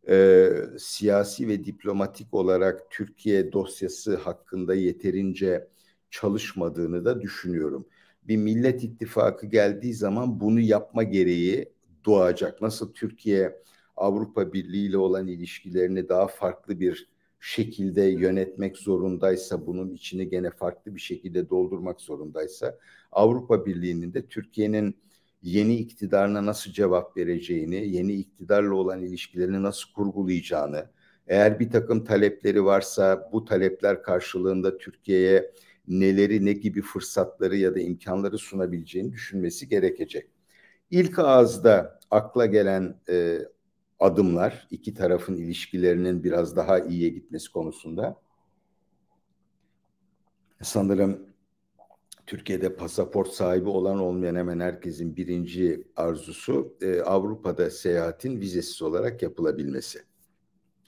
e, 0.10 0.50
siyasi 0.80 1.48
ve 1.48 1.66
diplomatik 1.66 2.34
olarak 2.34 2.92
Türkiye 2.92 3.52
dosyası 3.54 4.16
hakkında 4.16 4.76
yeterince 4.76 5.68
çalışmadığını 6.12 7.06
da 7.06 7.22
düşünüyorum. 7.22 7.88
Bir 8.24 8.38
millet 8.38 8.84
ittifakı 8.84 9.48
geldiği 9.48 9.94
zaman 9.94 10.40
bunu 10.40 10.60
yapma 10.60 11.04
gereği 11.04 11.74
doğacak. 12.06 12.62
Nasıl 12.62 12.94
Türkiye 12.94 13.62
Avrupa 13.98 14.54
Birliği 14.54 14.90
ile 14.90 14.98
olan 14.98 15.28
ilişkilerini 15.28 16.10
daha 16.10 16.28
farklı 16.28 16.80
bir 16.80 17.13
şekilde 17.46 18.02
yönetmek 18.02 18.78
zorundaysa, 18.78 19.68
bunun 19.68 19.94
içini 19.94 20.30
gene 20.30 20.52
farklı 20.52 20.96
bir 20.96 21.00
şekilde 21.00 21.50
doldurmak 21.50 22.02
zorundaysa, 22.02 22.78
Avrupa 23.12 23.66
Birliği'nin 23.66 24.14
de 24.14 24.26
Türkiye'nin 24.28 24.96
yeni 25.42 25.76
iktidarına 25.76 26.46
nasıl 26.46 26.72
cevap 26.72 27.18
vereceğini, 27.18 27.88
yeni 27.88 28.14
iktidarla 28.14 28.76
olan 28.76 29.02
ilişkilerini 29.02 29.64
nasıl 29.64 29.94
kurgulayacağını, 29.94 30.90
eğer 31.28 31.60
bir 31.60 31.70
takım 31.72 32.04
talepleri 32.04 32.66
varsa 32.66 33.30
bu 33.34 33.46
talepler 33.46 34.04
karşılığında 34.04 34.78
Türkiye'ye 34.78 35.52
neleri, 35.88 36.46
ne 36.46 36.54
gibi 36.54 36.82
fırsatları 36.82 37.58
ya 37.58 37.76
da 37.76 37.80
imkanları 37.80 38.38
sunabileceğini 38.38 39.12
düşünmesi 39.12 39.70
gerekecek. 39.70 40.30
İlk 40.92 41.20
ağızda 41.20 42.00
akla 42.12 42.46
gelen 42.46 43.00
e, 43.10 43.40
adımlar 44.04 44.68
iki 44.72 44.94
tarafın 44.94 45.36
ilişkilerinin 45.36 46.24
biraz 46.24 46.56
daha 46.56 46.80
iyiye 46.80 47.10
gitmesi 47.10 47.52
konusunda 47.52 48.22
sanırım 50.62 51.28
Türkiye'de 52.26 52.76
pasaport 52.76 53.30
sahibi 53.30 53.70
olan 53.70 54.00
olmayan 54.00 54.36
hemen 54.36 54.60
herkesin 54.60 55.16
birinci 55.16 55.88
arzusu 55.96 56.78
e, 56.82 57.02
Avrupa'da 57.02 57.70
seyahatin 57.70 58.42
vizesiz 58.42 58.82
olarak 58.82 59.22
yapılabilmesi. 59.22 60.04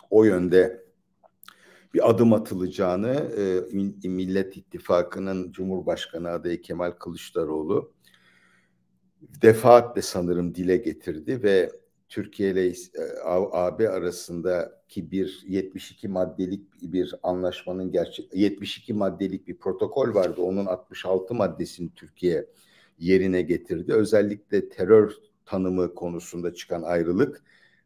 O 0.09 0.23
yönde 0.23 0.85
bir 1.93 2.09
adım 2.09 2.33
atılacağını 2.33 3.31
e, 4.03 4.07
Millet 4.07 4.57
İttifakı'nın 4.57 5.51
Cumhurbaşkanı 5.51 6.29
adayı 6.29 6.61
Kemal 6.61 6.91
Kılıçdaroğlu 6.91 7.93
defaatle 9.21 10.01
sanırım 10.01 10.55
dile 10.55 10.77
getirdi 10.77 11.43
ve 11.43 11.71
Türkiye 12.09 12.51
ile 12.51 12.67
e, 12.67 12.73
AB 13.51 13.89
arasındaki 13.89 15.11
bir 15.11 15.43
72 15.47 16.07
maddelik 16.07 16.61
bir 16.81 17.15
anlaşmanın 17.23 17.91
gerçek 17.91 18.33
72 18.33 18.93
maddelik 18.93 19.47
bir 19.47 19.57
protokol 19.57 20.13
vardı. 20.13 20.41
Onun 20.41 20.65
66 20.65 21.33
maddesini 21.33 21.89
Türkiye 21.95 22.45
yerine 22.99 23.41
getirdi. 23.41 23.93
Özellikle 23.93 24.69
terör 24.69 25.11
tanımı 25.45 25.95
konusunda 25.95 26.53
çıkan 26.53 26.81
ayrılık 26.81 27.43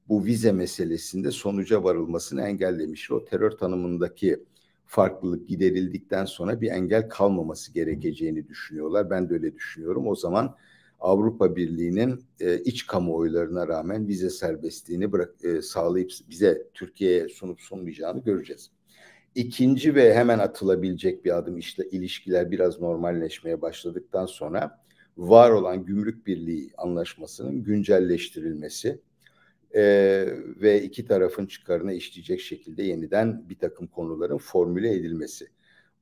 bu 0.10 0.26
vize 0.26 0.52
meselesinde 0.52 1.32
sonuca 1.32 1.84
varılmasını 1.84 2.42
engellemiş. 2.42 3.12
O 3.12 3.26
terör 3.26 3.52
tanımındaki 3.52 4.44
farklılık 4.86 5.50
giderildikten 5.50 6.26
sonra 6.26 6.62
bir 6.62 6.72
engel 6.72 7.10
kalmaması 7.10 7.74
gerekeceğini 7.74 8.48
düşünüyorlar. 8.48 9.10
Ben 9.10 9.30
de 9.30 9.34
öyle 9.34 9.56
düşünüyorum. 9.56 10.08
O 10.08 10.16
zaman 10.16 10.56
Avrupa 11.00 11.56
Birliği'nin 11.56 12.24
e, 12.40 12.60
iç 12.60 12.88
kamuoylarına 12.88 13.68
rağmen 13.68 14.08
vize 14.08 14.30
serbestliğini 14.30 15.12
bırak, 15.12 15.36
e, 15.44 15.62
sağlayıp 15.62 16.12
bize 16.30 16.68
Türkiye'ye 16.74 17.30
sunup 17.30 17.62
sunmayacağını 17.62 18.24
göreceğiz. 18.24 18.72
İkinci 19.36 19.96
ve 19.96 20.14
hemen 20.14 20.40
atılabilecek 20.40 21.26
bir 21.26 21.38
adım 21.38 21.58
işte 21.58 21.84
ilişkiler 21.92 22.52
biraz 22.52 22.82
normalleşmeye 22.82 23.62
başladıktan 23.62 24.26
sonra 24.26 24.82
var 25.18 25.52
olan 25.52 25.86
gümrük 25.86 26.28
birliği 26.28 26.72
anlaşmasının 26.78 27.64
güncelleştirilmesi 27.64 29.02
e, 29.76 29.82
ve 30.62 30.82
iki 30.84 31.06
tarafın 31.06 31.46
çıkarına 31.46 31.94
işleyecek 31.94 32.42
şekilde 32.42 32.84
yeniden 32.84 33.50
bir 33.50 33.60
takım 33.60 33.88
konuların 33.88 34.38
formüle 34.38 34.94
edilmesi. 34.94 35.48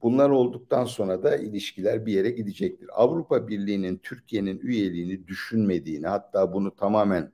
Bunlar 0.01 0.29
olduktan 0.29 0.86
sonra 0.86 1.23
da 1.23 1.38
ilişkiler 1.38 2.05
bir 2.05 2.13
yere 2.13 2.29
gidecektir. 2.31 2.89
Avrupa 2.93 3.47
Birliği'nin 3.47 3.97
Türkiye'nin 3.97 4.60
üyeliğini 4.60 5.27
düşünmediğini 5.27 6.07
hatta 6.07 6.53
bunu 6.53 6.75
tamamen 6.75 7.31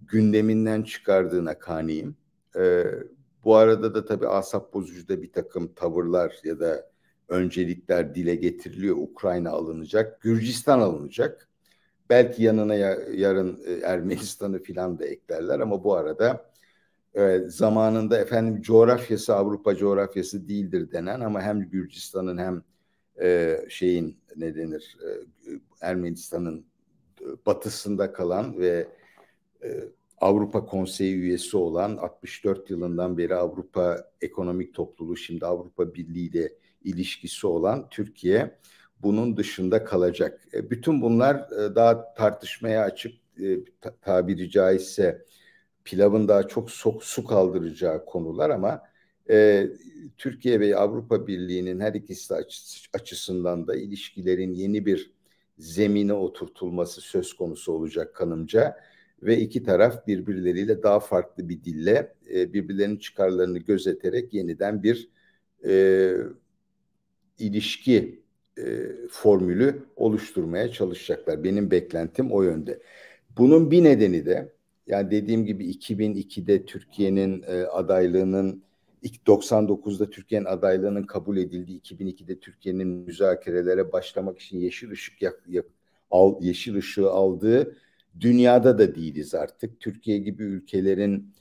gündeminden 0.00 0.82
çıkardığına 0.82 1.58
kaniyim. 1.58 2.16
Ee, 2.56 2.84
bu 3.44 3.56
arada 3.56 3.94
da 3.94 4.04
tabii 4.04 4.28
asap 4.28 4.74
bozucu 4.74 5.08
da 5.08 5.22
bir 5.22 5.32
takım 5.32 5.74
tavırlar 5.74 6.34
ya 6.44 6.60
da 6.60 6.90
öncelikler 7.28 8.14
dile 8.14 8.34
getiriliyor. 8.34 8.96
Ukrayna 8.96 9.50
alınacak, 9.50 10.20
Gürcistan 10.22 10.80
alınacak. 10.80 11.48
belki 12.10 12.42
yanına 12.42 12.74
ya, 12.74 12.98
yarın 13.14 13.60
e, 13.66 13.72
Ermenistan'ı 13.72 14.62
filan 14.62 14.98
da 14.98 15.06
eklerler 15.06 15.60
ama 15.60 15.84
bu 15.84 15.94
arada 15.94 16.51
e, 17.14 17.38
zamanında 17.46 18.18
efendim 18.18 18.62
coğrafyası 18.62 19.34
Avrupa 19.34 19.76
coğrafyası 19.76 20.48
değildir 20.48 20.92
denen 20.92 21.20
ama 21.20 21.42
hem 21.42 21.60
Gürcistan'ın 21.60 22.38
hem 22.38 22.62
e, 23.22 23.58
şeyin 23.68 24.18
ne 24.36 24.54
denir 24.54 24.96
e, 25.06 25.08
Ermenistan'ın 25.80 26.66
e, 27.20 27.24
batısında 27.46 28.12
kalan 28.12 28.58
ve 28.58 28.88
e, 29.64 29.68
Avrupa 30.20 30.66
Konseyi 30.66 31.14
üyesi 31.14 31.56
olan 31.56 31.96
64 31.96 32.70
yılından 32.70 33.18
beri 33.18 33.34
Avrupa 33.34 34.10
Ekonomik 34.20 34.74
Topluluğu 34.74 35.16
şimdi 35.16 35.46
Avrupa 35.46 35.94
Birliği 35.94 36.28
ile 36.30 36.52
ilişkisi 36.84 37.46
olan 37.46 37.88
Türkiye 37.88 38.58
bunun 39.02 39.36
dışında 39.36 39.84
kalacak. 39.84 40.40
E, 40.54 40.70
bütün 40.70 41.02
bunlar 41.02 41.34
e, 41.34 41.74
daha 41.74 42.14
tartışmaya 42.14 42.82
açık 42.82 43.14
e, 43.40 43.58
tabiri 44.00 44.50
caizse 44.50 45.24
pilavın 45.84 46.28
daha 46.28 46.48
çok 46.48 46.70
sok, 46.70 47.04
su 47.04 47.24
kaldıracağı 47.24 48.04
konular 48.04 48.50
ama 48.50 48.82
e, 49.30 49.66
Türkiye 50.18 50.60
ve 50.60 50.76
Avrupa 50.76 51.26
Birliği'nin 51.26 51.80
her 51.80 51.94
ikisi 51.94 52.34
açısından 52.92 53.66
da 53.66 53.76
ilişkilerin 53.76 54.54
yeni 54.54 54.86
bir 54.86 55.12
zemine 55.58 56.12
oturtulması 56.12 57.00
söz 57.00 57.32
konusu 57.32 57.72
olacak 57.72 58.14
kanımca 58.14 58.76
ve 59.22 59.38
iki 59.38 59.62
taraf 59.62 60.06
birbirleriyle 60.06 60.82
daha 60.82 61.00
farklı 61.00 61.48
bir 61.48 61.64
dille 61.64 62.14
e, 62.34 62.52
birbirlerinin 62.52 62.96
çıkarlarını 62.96 63.58
gözeterek 63.58 64.34
yeniden 64.34 64.82
bir 64.82 65.10
e, 65.64 66.14
ilişki 67.38 68.22
e, 68.58 68.62
formülü 69.10 69.82
oluşturmaya 69.96 70.72
çalışacaklar. 70.72 71.44
Benim 71.44 71.70
beklentim 71.70 72.32
o 72.32 72.42
yönde. 72.42 72.82
Bunun 73.38 73.70
bir 73.70 73.84
nedeni 73.84 74.26
de 74.26 74.52
yani 74.86 75.10
dediğim 75.10 75.46
gibi 75.46 75.70
2002'de 75.70 76.64
Türkiye'nin 76.64 77.42
e, 77.42 77.62
adaylığının 77.62 78.62
99'da 79.04 80.10
Türkiye'nin 80.10 80.46
adaylığının 80.46 81.02
kabul 81.02 81.36
edildiği 81.36 81.80
2002'de 81.80 82.38
Türkiye'nin 82.38 82.88
müzakerelere 82.88 83.92
başlamak 83.92 84.38
için 84.38 84.58
yeşil 84.58 84.90
ışık 84.90 85.22
yak, 85.22 85.42
yak, 85.48 85.66
al, 86.10 86.42
yeşil 86.42 86.76
ışığı 86.76 87.10
aldığı 87.10 87.76
dünyada 88.20 88.78
da 88.78 88.94
değiliz 88.94 89.34
artık. 89.34 89.80
Türkiye 89.80 90.18
gibi 90.18 90.42
ülkelerin 90.42 91.34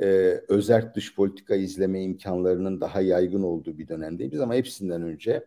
e, 0.00 0.06
özerk 0.48 0.94
dış 0.94 1.14
politika 1.14 1.54
izleme 1.54 2.02
imkanlarının 2.02 2.80
daha 2.80 3.00
yaygın 3.00 3.42
olduğu 3.42 3.78
bir 3.78 3.88
dönemdeyiz 3.88 4.40
ama 4.40 4.54
hepsinden 4.54 5.02
önce 5.02 5.46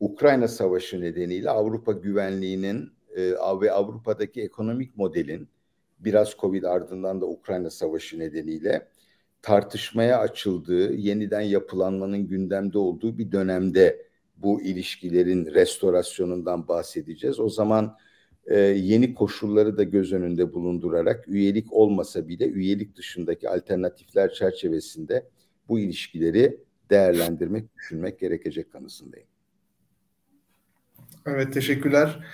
Ukrayna 0.00 0.48
Savaşı 0.48 1.00
nedeniyle 1.00 1.50
Avrupa 1.50 1.92
güvenliğinin 1.92 2.92
e, 3.16 3.30
ve 3.60 3.72
Avrupa'daki 3.72 4.42
ekonomik 4.42 4.96
modelin 4.96 5.48
biraz 5.98 6.36
Covid 6.40 6.62
ardından 6.62 7.20
da 7.20 7.26
Ukrayna 7.26 7.70
Savaşı 7.70 8.18
nedeniyle 8.18 8.88
tartışmaya 9.42 10.18
açıldığı, 10.18 10.92
yeniden 10.92 11.40
yapılanmanın 11.40 12.26
gündemde 12.26 12.78
olduğu 12.78 13.18
bir 13.18 13.32
dönemde 13.32 14.06
bu 14.36 14.62
ilişkilerin 14.62 15.46
restorasyonundan 15.46 16.68
bahsedeceğiz. 16.68 17.40
O 17.40 17.48
zaman 17.48 17.96
e, 18.46 18.58
yeni 18.60 19.14
koşulları 19.14 19.76
da 19.76 19.82
göz 19.82 20.12
önünde 20.12 20.52
bulundurarak 20.52 21.28
üyelik 21.28 21.72
olmasa 21.72 22.28
bile 22.28 22.48
üyelik 22.48 22.96
dışındaki 22.96 23.48
alternatifler 23.48 24.32
çerçevesinde 24.32 25.28
bu 25.68 25.78
ilişkileri 25.78 26.60
değerlendirmek, 26.90 27.74
düşünmek 27.76 28.20
gerekecek 28.20 28.72
kanısındayım. 28.72 29.28
Evet 31.26 31.52
teşekkürler. 31.52 32.24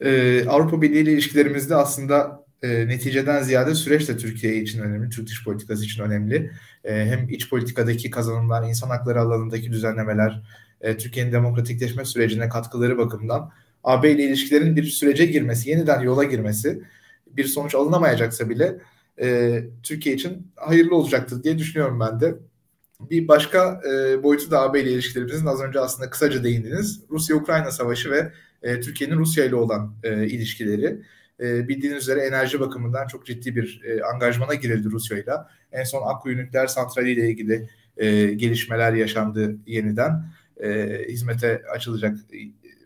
Ee, 0.00 0.44
Avrupa 0.48 0.82
Birliği 0.82 1.00
ile 1.00 1.12
ilişkilerimizde 1.12 1.74
aslında 1.74 2.41
e, 2.62 2.88
neticeden 2.88 3.42
ziyade 3.42 3.74
süreç 3.74 4.08
de 4.08 4.16
Türkiye 4.16 4.56
için 4.56 4.80
önemli, 4.80 5.10
Türk 5.10 5.26
dış 5.26 5.44
politikası 5.44 5.84
için 5.84 6.02
önemli. 6.02 6.50
E, 6.84 6.94
hem 6.94 7.28
iç 7.28 7.50
politikadaki 7.50 8.10
kazanımlar, 8.10 8.68
insan 8.68 8.88
hakları 8.88 9.20
alanındaki 9.20 9.72
düzenlemeler, 9.72 10.42
e, 10.80 10.96
Türkiye'nin 10.96 11.32
demokratikleşme 11.32 12.04
sürecine 12.04 12.48
katkıları 12.48 12.98
bakımından 12.98 13.50
AB 13.84 14.10
ile 14.10 14.24
ilişkilerin 14.24 14.76
bir 14.76 14.84
sürece 14.84 15.26
girmesi, 15.26 15.70
yeniden 15.70 16.00
yola 16.00 16.24
girmesi 16.24 16.82
bir 17.26 17.44
sonuç 17.44 17.74
alınamayacaksa 17.74 18.50
bile 18.50 18.78
e, 19.20 19.58
Türkiye 19.82 20.14
için 20.14 20.52
hayırlı 20.56 20.96
olacaktır 20.96 21.42
diye 21.42 21.58
düşünüyorum 21.58 22.00
ben 22.00 22.20
de. 22.20 22.34
Bir 23.10 23.28
başka 23.28 23.80
e, 23.90 24.22
boyutu 24.22 24.50
da 24.50 24.62
AB 24.62 24.80
ile 24.80 24.92
ilişkilerimizin 24.92 25.46
az 25.46 25.60
önce 25.60 25.80
aslında 25.80 26.10
kısaca 26.10 26.44
değindiniz. 26.44 27.00
Rusya-Ukrayna 27.10 27.70
savaşı 27.70 28.10
ve 28.10 28.32
e, 28.62 28.80
Türkiye'nin 28.80 29.18
Rusya 29.18 29.44
ile 29.44 29.54
olan 29.54 29.94
e, 30.02 30.26
ilişkileri. 30.26 31.02
E, 31.42 31.68
bildiğiniz 31.68 32.02
üzere 32.02 32.20
enerji 32.20 32.60
bakımından 32.60 33.06
çok 33.06 33.26
ciddi 33.26 33.56
bir 33.56 33.82
e, 33.84 34.02
angajmana 34.04 34.54
girildi 34.54 34.90
Rusya 34.90 35.18
ile. 35.18 35.32
En 35.72 35.84
son 35.84 36.02
Akkuyu 36.06 36.36
nükleer 36.36 36.66
santrali 36.66 37.10
ile 37.10 37.30
ilgili 37.30 37.68
e, 37.96 38.26
gelişmeler 38.26 38.92
yaşandı 38.92 39.56
yeniden. 39.66 40.24
E, 40.62 40.98
hizmete 41.08 41.62
açılacak 41.74 42.18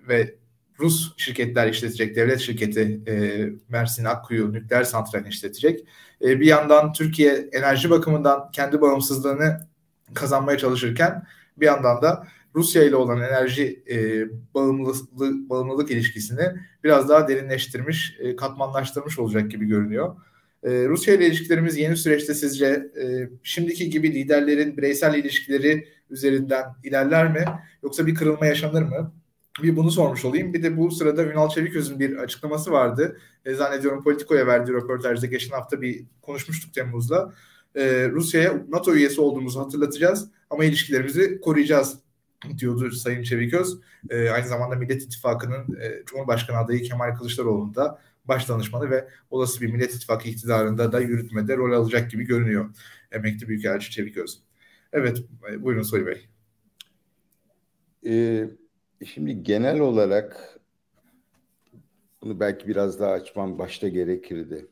ve 0.09 0.35
Rus 0.81 1.12
şirketler 1.16 1.69
işletecek, 1.69 2.16
devlet 2.16 2.40
şirketi 2.40 3.01
e, 3.09 3.47
Mersin 3.69 4.05
Akkuyu 4.05 4.53
nükleer 4.53 4.85
santralini 4.85 5.29
işletecek. 5.29 5.87
E, 6.23 6.40
bir 6.40 6.47
yandan 6.47 6.92
Türkiye 6.92 7.49
enerji 7.53 7.90
bakımından 7.90 8.51
kendi 8.53 8.81
bağımsızlığını 8.81 9.66
kazanmaya 10.14 10.59
çalışırken 10.59 11.27
bir 11.57 11.66
yandan 11.66 12.03
da 12.03 12.27
Rusya 12.57 12.85
ile 12.85 12.97
olan 12.97 13.21
enerji 13.21 13.83
e, 13.90 14.27
bağımlılık, 14.55 15.12
bağımlılık 15.51 15.90
ilişkisini 15.90 16.42
biraz 16.85 17.09
daha 17.09 17.29
derinleştirmiş, 17.29 18.16
e, 18.21 18.37
katmanlaştırmış 18.37 19.19
olacak 19.19 19.51
gibi 19.51 19.66
görünüyor. 19.66 20.16
E, 20.62 20.71
Rusya 20.88 21.14
ile 21.14 21.27
ilişkilerimiz 21.27 21.77
yeni 21.77 21.97
süreçte 21.97 22.35
sizce 22.35 22.66
e, 23.03 23.29
şimdiki 23.42 23.90
gibi 23.90 24.14
liderlerin 24.14 24.77
bireysel 24.77 25.14
ilişkileri 25.14 25.88
üzerinden 26.11 26.64
ilerler 26.85 27.33
mi? 27.33 27.45
Yoksa 27.83 28.07
bir 28.07 28.14
kırılma 28.14 28.47
yaşanır 28.47 28.83
mı? 28.83 29.12
Bir 29.62 29.77
bunu 29.77 29.90
sormuş 29.90 30.25
olayım. 30.25 30.55
Bir 30.55 30.62
de 30.62 30.77
bu 30.77 30.90
sırada 30.90 31.25
Ünal 31.25 31.49
Çeviköz'ün 31.49 32.01
bir 32.01 32.16
açıklaması 32.16 32.71
vardı. 32.71 33.19
E, 33.45 33.55
zannediyorum 33.55 34.05
Politico'ya 34.05 34.47
verdiği 34.47 34.73
röportajda 34.73 35.27
geçen 35.27 35.57
hafta 35.57 35.81
bir 35.81 36.05
konuşmuştuk 36.23 36.75
Temmuz'da. 36.75 37.33
E, 37.75 38.09
Rusya'ya 38.09 38.64
NATO 38.69 38.95
üyesi 38.95 39.21
olduğumuzu 39.21 39.61
hatırlatacağız 39.61 40.31
ama 40.51 40.64
ilişkilerimizi 40.64 41.40
koruyacağız 41.40 42.06
diyordu 42.59 42.90
Sayın 42.90 43.22
Çeviköz. 43.22 43.79
E, 44.11 44.31
aynı 44.31 44.46
zamanda 44.46 44.77
Millet 44.77 45.03
İttifakı'nın 45.03 45.81
e, 45.81 46.05
Cumhurbaşkanı 46.07 46.59
adayı 46.59 46.83
Kemal 46.83 47.14
Kılıçdaroğlu'nun 47.14 47.75
da 47.75 47.99
baş 48.25 48.49
danışmanı 48.49 48.90
ve 48.90 49.09
olası 49.31 49.61
bir 49.61 49.72
Millet 49.72 49.94
İttifakı 49.94 50.29
iktidarında 50.29 50.92
da 50.92 51.01
yürütmede 51.01 51.57
rol 51.57 51.72
alacak 51.72 52.11
gibi 52.11 52.25
görünüyor 52.25 52.70
emekli 53.12 53.49
Büyükelçi 53.49 53.90
Çeviköz. 53.90 54.42
Evet, 54.92 55.25
e, 55.53 55.62
buyurun 55.62 55.83
Soy 55.83 56.07
Bey. 56.07 56.29
Ee, 58.07 58.51
şimdi 59.05 59.42
genel 59.42 59.81
olarak 59.81 60.59
bunu 62.22 62.40
belki 62.40 62.68
biraz 62.68 63.01
daha 63.01 63.12
açmam 63.12 63.59
başta 63.59 63.88
gerekirdi. 63.88 64.66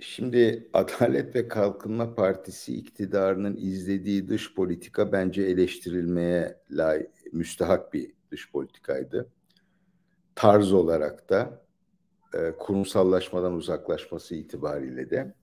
Şimdi 0.00 0.68
Adalet 0.72 1.36
ve 1.36 1.48
Kalkınma 1.48 2.14
Partisi 2.14 2.74
iktidarının 2.74 3.56
izlediği 3.56 4.28
dış 4.28 4.54
politika 4.54 5.12
bence 5.12 5.42
eleştirilmeye 5.42 6.60
lay 6.70 7.06
müstahak 7.32 7.92
bir 7.92 8.12
dış 8.30 8.52
politikaydı. 8.52 9.30
Tarz 10.34 10.72
olarak 10.72 11.30
da 11.30 11.62
e, 12.34 12.52
kurumsallaşmadan 12.58 13.52
uzaklaşması 13.52 14.34
itibariyle 14.34 15.10
de. 15.10 15.34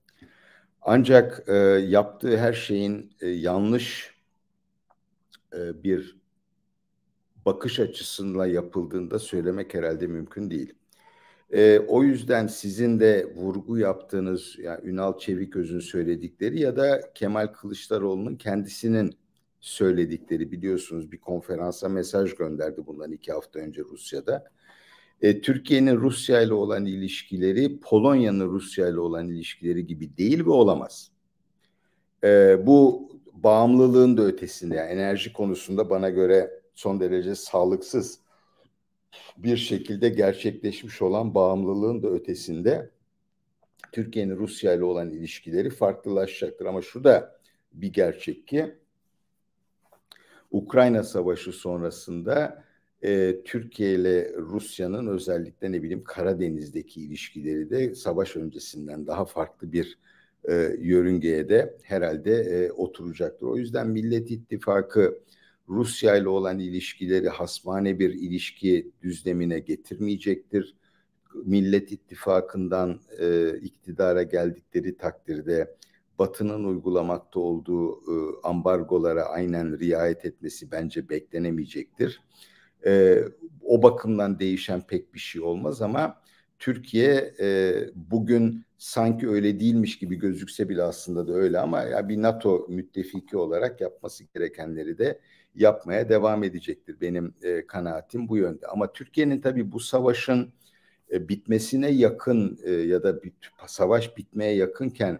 Ancak 0.82 1.43
e, 1.48 1.56
yaptığı 1.88 2.38
her 2.38 2.54
şeyin 2.54 3.12
e, 3.22 3.28
yanlış 3.28 4.15
e, 5.54 5.84
bir 5.84 6.17
bakış 7.46 7.80
açısıyla 7.80 8.48
yapıldığında 8.48 9.20
söylemek 9.20 9.74
herhalde 9.74 10.08
mümkün 10.08 10.50
değil. 10.50 10.74
E, 11.54 11.80
o 11.80 12.04
yüzden 12.04 12.48
sizin 12.48 13.00
de 13.00 13.34
vurgu 13.36 13.78
yaptığınız 13.78 14.56
yani 14.60 14.80
Ünal 14.84 15.18
Çeviköz'ün 15.18 15.80
söyledikleri 15.80 16.60
ya 16.60 16.76
da 16.76 17.14
Kemal 17.14 17.48
Kılıçdaroğlu'nun 17.48 18.36
kendisinin 18.36 19.14
söyledikleri 19.60 20.52
biliyorsunuz 20.52 21.12
bir 21.12 21.18
konferansa 21.18 21.90
mesaj 21.90 22.34
gönderdi 22.34 22.86
bundan 22.86 23.12
iki 23.12 23.32
hafta 23.32 23.60
önce 23.60 23.82
Rusya'da. 23.82 24.44
E, 25.22 25.42
Türkiye'nin 25.42 25.98
Rusya 25.98 26.42
ile 26.42 26.54
olan 26.54 26.86
ilişkileri 26.86 27.80
Polonya'nın 27.80 28.50
Rusya 28.50 28.88
ile 28.90 29.00
olan 29.00 29.28
ilişkileri 29.28 29.88
gibi 29.88 30.18
değil 30.18 30.46
ve 30.46 30.50
olamaz. 30.50 31.12
E, 32.24 32.58
bu 32.68 33.10
bağımlılığın 33.34 34.18
da 34.18 34.24
ötesinde 34.24 34.76
yani 34.76 34.90
enerji 34.90 35.34
konusunda 35.34 35.90
bana 35.90 36.10
göre 36.10 36.62
son 36.76 37.00
derece 37.00 37.36
sağlıksız 37.36 38.20
bir 39.38 39.58
şekilde 39.58 40.10
gerçekleşmiş 40.10 41.01
olan 41.01 41.36
bağımlılığın 41.36 42.03
da 42.03 42.10
ötesinde 42.10 42.89
Türkiye'nin 43.91 44.38
Rusya 44.38 44.73
ile 44.73 44.84
olan 44.84 45.10
ilişkileri 45.10 45.69
farklılaşacaktır. 45.69 46.65
Ama 46.65 46.82
şu 46.82 47.03
da 47.03 47.39
bir 47.73 47.93
gerçek 47.93 48.47
ki 48.47 48.75
Ukrayna 50.51 51.03
Savaşı 51.03 51.51
sonrasında 51.51 52.63
e, 53.03 53.36
Türkiye 53.45 53.93
ile 53.93 54.34
Rusya'nın 54.38 55.08
özellikle 55.08 55.71
ne 55.71 55.84
bileyim 55.84 56.03
Karadeniz'deki 56.03 57.01
ilişkileri 57.01 57.69
de 57.69 57.95
savaş 57.95 58.36
öncesinden 58.36 59.08
daha 59.08 59.25
farklı 59.25 59.71
bir 59.71 59.97
e, 60.49 60.75
yörüngeye 60.80 61.49
de 61.49 61.77
herhalde 61.84 62.32
e, 62.32 62.71
oturacaktır. 62.71 63.47
O 63.47 63.58
yüzden 63.58 63.88
Millet 63.88 64.32
İttifakı 64.32 65.19
Rusya 65.69 66.15
ile 66.15 66.30
olan 66.30 66.60
ilişkileri 66.60 67.30
hasmane 67.30 67.99
bir 67.99 68.13
ilişki 68.13 68.91
düzlemine 69.01 69.60
getirmeyecektir. 69.60 70.75
Millet 71.45 71.91
İttifakı'ndan 71.91 72.99
e, 73.19 73.58
iktidara 73.62 74.23
geldikleri 74.23 74.97
takdirde 74.97 75.75
Batı'nın 76.19 76.63
uygulamakta 76.63 77.39
olduğu 77.39 77.91
e, 77.93 78.15
ambargolara 78.43 79.23
aynen 79.23 79.80
riayet 79.80 80.25
etmesi 80.25 80.71
bence 80.71 81.10
beklenemeyecektir. 81.10 82.21
E, 82.86 83.23
o 83.63 83.84
bakımdan 83.84 84.39
değişen 84.39 84.82
pek 84.82 85.13
bir 85.13 85.19
şey 85.19 85.41
olmaz 85.41 85.82
ama 85.82 86.21
Türkiye 86.60 87.34
e, 87.39 87.74
bugün 87.96 88.65
sanki 88.78 89.30
öyle 89.30 89.60
değilmiş 89.60 90.00
gibi 90.00 90.15
gözükse 90.15 90.70
bile 90.70 90.84
aslında 90.84 91.28
da 91.28 91.34
öyle 91.34 91.60
ama 91.60 91.82
ya 91.84 92.10
bir 92.10 92.22
NATO 92.22 92.65
müttefiki 92.70 93.38
olarak 93.38 93.82
yapması 93.82 94.24
gerekenleri 94.24 94.98
de 94.98 95.20
yapmaya 95.56 96.10
devam 96.10 96.43
edecektir. 96.43 97.02
Benim 97.02 97.34
e, 97.43 97.67
kanaatim 97.67 98.30
bu 98.30 98.38
yönde. 98.38 98.67
Ama 98.67 98.93
Türkiye'nin 98.93 99.41
tabii 99.41 99.72
bu 99.72 99.80
savaşın 99.80 100.54
e, 101.12 101.30
bitmesine 101.30 101.89
yakın 101.91 102.60
e, 102.63 102.72
ya 102.72 103.04
da 103.04 103.24
bir, 103.24 103.32
savaş 103.67 104.17
bitmeye 104.17 104.56
yakınken 104.56 105.20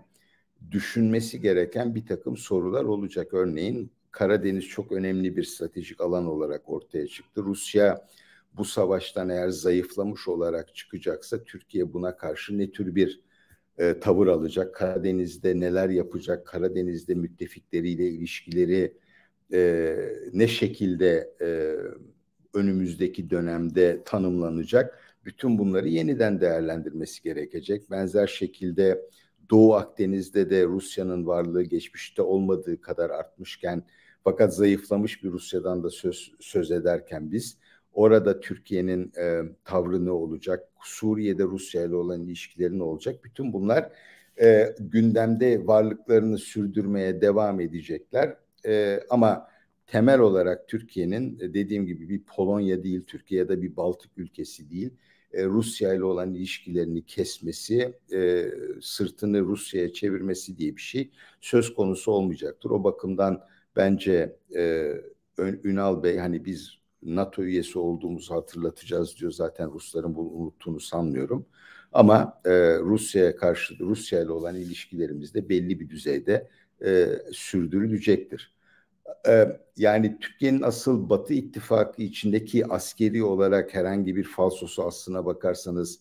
düşünmesi 0.71 1.41
gereken 1.41 1.95
bir 1.95 2.06
takım 2.06 2.38
sorular 2.38 2.84
olacak. 2.84 3.34
Örneğin 3.34 3.91
Karadeniz 4.12 4.65
çok 4.65 4.91
önemli 4.91 5.38
bir 5.38 5.43
stratejik 5.43 6.02
alan 6.02 6.26
olarak 6.26 6.69
ortaya 6.69 7.08
çıktı. 7.08 7.43
Rusya 7.43 8.08
bu 8.58 8.65
savaştan 8.65 9.30
eğer 9.30 9.50
zayıflamış 9.50 10.28
olarak 10.28 10.76
çıkacaksa 10.76 11.43
Türkiye 11.43 11.93
buna 11.93 12.17
karşı 12.17 12.58
ne 12.58 12.72
tür 12.72 12.96
bir 12.96 13.22
e, 13.78 14.00
tavır 14.00 14.28
alacak? 14.28 14.76
Karadeniz'de 14.76 15.60
neler 15.60 15.89
yapacak? 15.89 16.48
Karadeniz'de 16.48 17.13
müttefikleriyle 17.13 18.10
ilişkileri 18.10 18.93
e, 19.54 19.96
ne 20.34 20.48
şekilde 20.48 21.34
e, 21.41 21.76
önümüzdeki 22.54 23.30
dönemde 23.30 24.02
tanımlanacak? 24.06 25.00
Bütün 25.26 25.58
bunları 25.58 25.88
yeniden 25.88 26.41
değerlendirmesi 26.41 27.24
gerekecek. 27.24 27.91
Benzer 27.91 28.28
şekilde 28.28 29.02
Doğu 29.50 29.74
Akdeniz'de 29.74 30.50
de 30.50 30.65
Rusya'nın 30.65 31.28
varlığı 31.28 31.63
geçmişte 31.63 32.22
olmadığı 32.22 32.82
kadar 32.82 33.10
artmışken 33.10 33.84
fakat 34.24 34.56
zayıflamış 34.56 35.24
bir 35.24 35.30
Rusya'dan 35.32 35.84
da 35.84 35.89
söz, 35.89 36.32
söz 36.39 36.72
ederken 36.72 37.32
biz 37.32 37.58
orada 37.97 38.39
Türkiye'nin 38.39 39.12
e, 39.19 39.41
tavrı 39.65 40.05
ne 40.05 40.12
olacak? 40.12 40.69
Suriye'de 40.83 41.43
Rusya 41.43 41.86
ile 41.86 41.95
olan 41.95 42.21
ilişkileri 42.21 42.79
ne 42.79 42.83
olacak? 42.83 43.23
Bütün 43.23 43.53
bunlar 43.53 43.91
e, 44.41 44.75
gündemde 44.79 45.67
varlıklarını 45.67 46.38
sürdürmeye 46.38 47.21
devam 47.21 47.60
edecekler. 47.60 48.38
E, 48.65 48.99
ama 49.10 49.47
temel 49.88 50.19
olarak 50.19 50.67
Türkiye'nin 50.67 51.39
e, 51.39 51.53
dediğim 51.53 51.86
gibi 51.86 52.10
bir 52.10 52.23
Polonya 52.23 52.83
değil, 52.83 53.03
Türkiye 53.07 53.39
ya 53.39 53.49
da 53.49 53.62
bir 53.62 53.75
Baltık 53.75 54.12
ülkesi 54.17 54.69
değil. 54.71 54.93
E, 55.33 55.45
Rusya 55.45 55.93
ile 55.93 56.03
olan 56.03 56.33
ilişkilerini 56.33 57.05
kesmesi, 57.05 57.93
e, 58.13 58.45
sırtını 58.81 59.41
Rusya'ya 59.41 59.93
çevirmesi 59.93 60.57
diye 60.57 60.75
bir 60.75 60.81
şey 60.81 61.12
söz 61.41 61.73
konusu 61.73 62.12
olmayacaktır. 62.12 62.69
O 62.69 62.83
bakımdan 62.83 63.41
bence 63.75 64.36
e, 64.55 64.93
Ünal 65.63 66.03
Bey 66.03 66.17
hani 66.17 66.45
biz 66.45 66.77
NATO 67.03 67.43
üyesi 67.43 67.79
olduğumuzu 67.79 68.36
hatırlatacağız 68.36 69.17
diyor. 69.19 69.31
Zaten 69.31 69.71
Rusların 69.71 70.15
bunu 70.15 70.29
unuttuğunu 70.29 70.79
sanmıyorum. 70.79 71.45
Ama 71.93 72.41
e, 72.45 72.51
Rusya'ya 72.79 73.36
karşı 73.36 73.79
Rusya 73.79 74.21
ile 74.21 74.31
olan 74.31 74.55
ilişkilerimiz 74.55 75.33
de 75.33 75.49
belli 75.49 75.79
bir 75.79 75.89
düzeyde 75.89 76.49
e, 76.86 77.07
sürdürülecektir. 77.31 78.53
E, 79.27 79.60
yani 79.77 80.17
Türkiye'nin 80.19 80.62
asıl 80.62 81.10
Batı 81.10 81.33
ittifakı 81.33 82.01
içindeki 82.01 82.65
askeri 82.65 83.23
olarak 83.23 83.73
herhangi 83.73 84.15
bir 84.15 84.23
falsosu 84.23 84.83
aslına 84.83 85.25
bakarsanız 85.25 85.99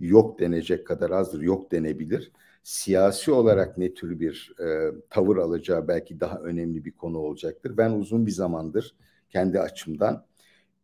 yok 0.00 0.40
denecek 0.40 0.86
kadar 0.86 1.10
azdır, 1.10 1.40
yok 1.40 1.72
denebilir. 1.72 2.32
Siyasi 2.62 3.32
olarak 3.32 3.78
ne 3.78 3.94
tür 3.94 4.20
bir 4.20 4.52
e, 4.60 4.92
tavır 5.10 5.36
alacağı 5.36 5.88
belki 5.88 6.20
daha 6.20 6.38
önemli 6.38 6.84
bir 6.84 6.92
konu 6.92 7.18
olacaktır. 7.18 7.76
Ben 7.76 7.90
uzun 7.90 8.26
bir 8.26 8.30
zamandır 8.30 8.94
kendi 9.30 9.60
açımdan 9.60 10.24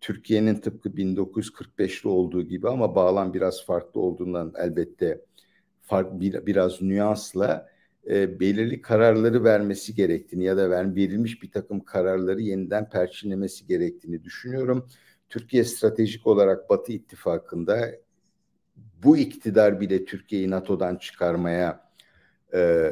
Türkiye'nin 0.04 0.54
tıpkı 0.54 0.96
1945'li 0.96 2.08
olduğu 2.08 2.42
gibi 2.42 2.68
ama 2.68 2.94
bağlam 2.94 3.34
biraz 3.34 3.64
farklı 3.64 4.00
olduğundan 4.00 4.52
elbette 4.58 5.20
fark, 5.82 6.20
bir, 6.20 6.46
biraz 6.46 6.82
nüansla 6.82 7.68
e, 8.10 8.40
belirli 8.40 8.82
kararları 8.82 9.44
vermesi 9.44 9.94
gerektiğini 9.94 10.44
ya 10.44 10.56
da 10.56 10.70
ver, 10.70 10.96
verilmiş 10.96 11.42
bir 11.42 11.50
takım 11.50 11.80
kararları 11.80 12.40
yeniden 12.40 12.88
perçinlemesi 12.88 13.66
gerektiğini 13.66 14.24
düşünüyorum. 14.24 14.88
Türkiye 15.28 15.64
stratejik 15.64 16.26
olarak 16.26 16.70
Batı 16.70 16.92
ittifakında 16.92 17.90
bu 19.04 19.16
iktidar 19.16 19.80
bile 19.80 20.04
Türkiye'yi 20.04 20.50
NATO'dan 20.50 20.96
çıkarmaya 20.96 21.90
e, 22.54 22.90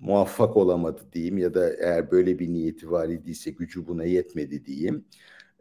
muvaffak 0.00 0.56
olamadı 0.56 1.00
diyeyim 1.12 1.38
ya 1.38 1.54
da 1.54 1.72
eğer 1.72 2.10
böyle 2.10 2.38
bir 2.38 2.48
niyeti 2.48 2.90
var 2.90 3.08
idiyse 3.08 3.50
gücü 3.50 3.86
buna 3.86 4.04
yetmedi 4.04 4.64
diyeyim. 4.64 5.04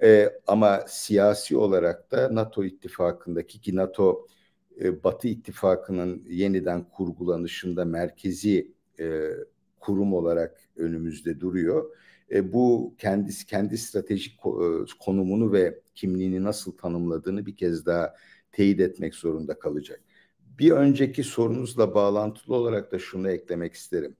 E, 0.03 0.29
ama 0.47 0.83
siyasi 0.87 1.57
olarak 1.57 2.11
da 2.11 2.35
NATO 2.35 2.63
ittifakındaki 2.65 3.61
ki 3.61 3.75
NATO 3.75 4.27
e, 4.81 5.03
Batı 5.03 5.27
ittifakının 5.27 6.25
yeniden 6.29 6.89
kurgulanışında 6.89 7.85
merkezi 7.85 8.73
e, 8.99 9.29
kurum 9.79 10.13
olarak 10.13 10.69
önümüzde 10.75 11.39
duruyor. 11.39 11.95
E, 12.31 12.53
bu 12.53 12.95
kendisi 12.97 13.45
kendi 13.45 13.77
stratejik 13.77 14.33
e, 14.33 14.39
konumunu 14.99 15.51
ve 15.53 15.79
kimliğini 15.95 16.43
nasıl 16.43 16.77
tanımladığını 16.77 17.45
bir 17.45 17.55
kez 17.55 17.85
daha 17.85 18.15
teyit 18.51 18.79
etmek 18.79 19.15
zorunda 19.15 19.59
kalacak. 19.59 20.01
Bir 20.59 20.71
önceki 20.71 21.23
sorunuzla 21.23 21.95
bağlantılı 21.95 22.55
olarak 22.55 22.91
da 22.91 22.99
şunu 22.99 23.29
eklemek 23.29 23.73
isterim. 23.73 24.15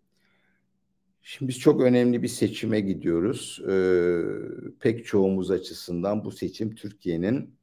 Şimdi 1.32 1.50
biz 1.50 1.60
çok 1.60 1.82
önemli 1.82 2.24
bir 2.24 2.28
seçime 2.28 2.80
gidiyoruz. 2.80 3.62
Ee, 3.70 4.22
pek 4.80 5.06
çoğumuz 5.06 5.52
açısından 5.52 6.26
bu 6.26 6.32
seçim 6.32 6.76
Türkiye'nin 6.76 7.56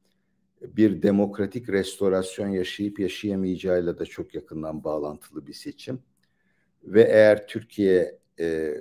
bir 0.61 1.01
demokratik 1.01 1.69
restorasyon 1.69 2.47
yaşayıp 2.47 2.99
yaşayamayacağıyla 2.99 3.99
da 3.99 4.05
çok 4.05 4.35
yakından 4.35 4.83
bağlantılı 4.83 5.47
bir 5.47 5.53
seçim. 5.53 5.99
Ve 6.83 7.03
eğer 7.03 7.47
Türkiye 7.47 8.19
e, 8.39 8.75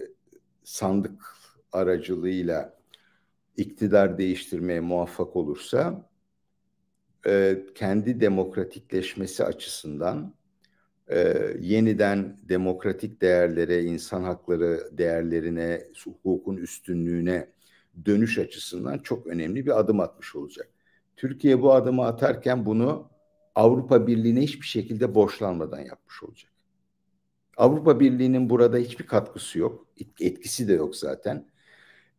sandık 0.64 1.36
aracılığıyla 1.72 2.78
iktidar 3.56 4.18
değiştirmeye 4.18 4.80
muvaffak 4.80 5.36
olursa 5.36 6.08
e, 7.26 7.62
kendi 7.74 8.20
demokratikleşmesi 8.20 9.44
açısından 9.44 10.35
e, 11.10 11.34
yeniden 11.60 12.36
demokratik 12.48 13.22
değerlere, 13.22 13.82
insan 13.82 14.22
hakları 14.22 14.90
değerlerine, 14.98 15.82
hukukun 16.04 16.56
üstünlüğüne 16.56 17.48
dönüş 18.06 18.38
açısından 18.38 18.98
çok 18.98 19.26
önemli 19.26 19.66
bir 19.66 19.78
adım 19.80 20.00
atmış 20.00 20.36
olacak. 20.36 20.68
Türkiye 21.16 21.62
bu 21.62 21.72
adımı 21.72 22.06
atarken 22.06 22.66
bunu 22.66 23.10
Avrupa 23.54 24.06
Birliği'ne 24.06 24.40
hiçbir 24.40 24.66
şekilde 24.66 25.14
borçlanmadan 25.14 25.80
yapmış 25.80 26.22
olacak. 26.22 26.52
Avrupa 27.56 28.00
Birliği'nin 28.00 28.50
burada 28.50 28.76
hiçbir 28.76 29.06
katkısı 29.06 29.58
yok, 29.58 29.86
etkisi 30.20 30.68
de 30.68 30.72
yok 30.72 30.96
zaten. 30.96 31.46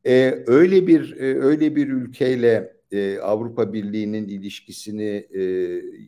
Ee, 0.05 0.43
öyle 0.47 0.87
bir 0.87 1.17
e, 1.17 1.39
öyle 1.39 1.75
bir 1.75 1.87
ülkeyle 1.87 2.73
e, 2.91 3.19
Avrupa 3.19 3.73
Birliği'nin 3.73 4.27
ilişkisini 4.27 5.27
e, 5.31 5.41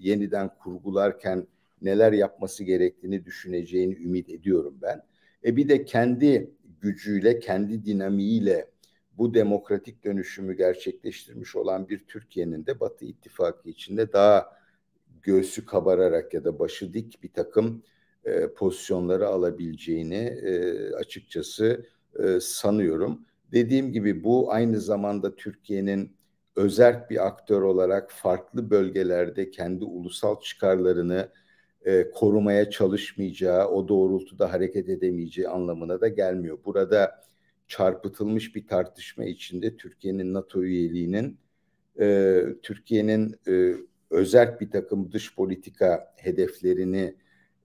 yeniden 0.02 0.50
kurgularken 0.60 1.48
neler 1.82 2.12
yapması 2.13 2.63
gerektiğini 2.63 3.26
düşüneceğini 3.26 3.96
ümit 3.96 4.30
ediyorum 4.30 4.78
ben. 4.82 5.02
E 5.46 5.56
bir 5.56 5.70
de 5.70 5.86
kendi 5.86 6.52
gücüyle, 6.82 7.39
kendi 7.39 7.86
dinamiğiyle 7.86 8.70
bu 9.18 9.34
demokratik 9.34 10.04
dönüşümü 10.04 10.58
gerçekleştirmiş 10.58 11.56
olan 11.56 11.89
bir 11.89 12.00
Türkiye'nin 12.00 12.65
de 12.65 12.80
Batı 12.80 13.06
İttifakı 13.06 13.70
içinde 13.70 14.13
daha 14.13 14.60
göğsü 15.22 15.65
kabararak 15.65 16.34
ya 16.34 16.44
da 16.44 16.60
başı 16.60 16.94
dik 16.94 17.24
bir 17.24 17.34
takım 17.34 17.84
e, 18.26 18.54
pozisyonları 18.54 19.28
alabileceğini 19.28 20.15
e, 20.15 20.74
açıkçası 20.94 21.86
e, 22.20 22.39
sanıyorum. 22.39 23.26
Dediğim 23.52 23.92
gibi 23.92 24.24
bu 24.24 24.52
aynı 24.52 24.80
zamanda 24.80 25.36
Türkiye'nin 25.36 26.12
özerk 26.56 27.10
bir 27.10 27.28
aktör 27.28 27.62
olarak 27.62 28.12
farklı 28.12 28.70
bölgelerde 28.70 29.52
kendi 29.52 29.86
ulusal 29.86 30.42
çıkarlarını 30.42 31.30
e, 31.86 32.12
korumaya 32.12 32.70
çalışmayacağı, 32.70 33.68
o 33.68 33.88
doğrultuda 33.88 34.54
hareket 34.54 34.89
edemeyeceği 34.89 35.48
anlamına 35.48 36.02
da 36.02 36.08
gelmiyor. 36.08 36.58
Burada 36.65 37.24
çarpıtılmış 37.68 38.56
bir 38.56 38.68
tartışma 38.68 39.26
içinde 39.26 39.78
Türkiye'nin 39.78 40.34
NATO 40.34 40.63
üyeliğinin 40.63 41.38
e, 42.00 42.42
Türkiye'nin 42.63 43.36
e, 43.48 43.74
özel 44.10 44.60
bir 44.60 44.72
takım 44.72 45.12
dış 45.12 45.36
politika 45.36 46.13
hedeflerini 46.18 47.15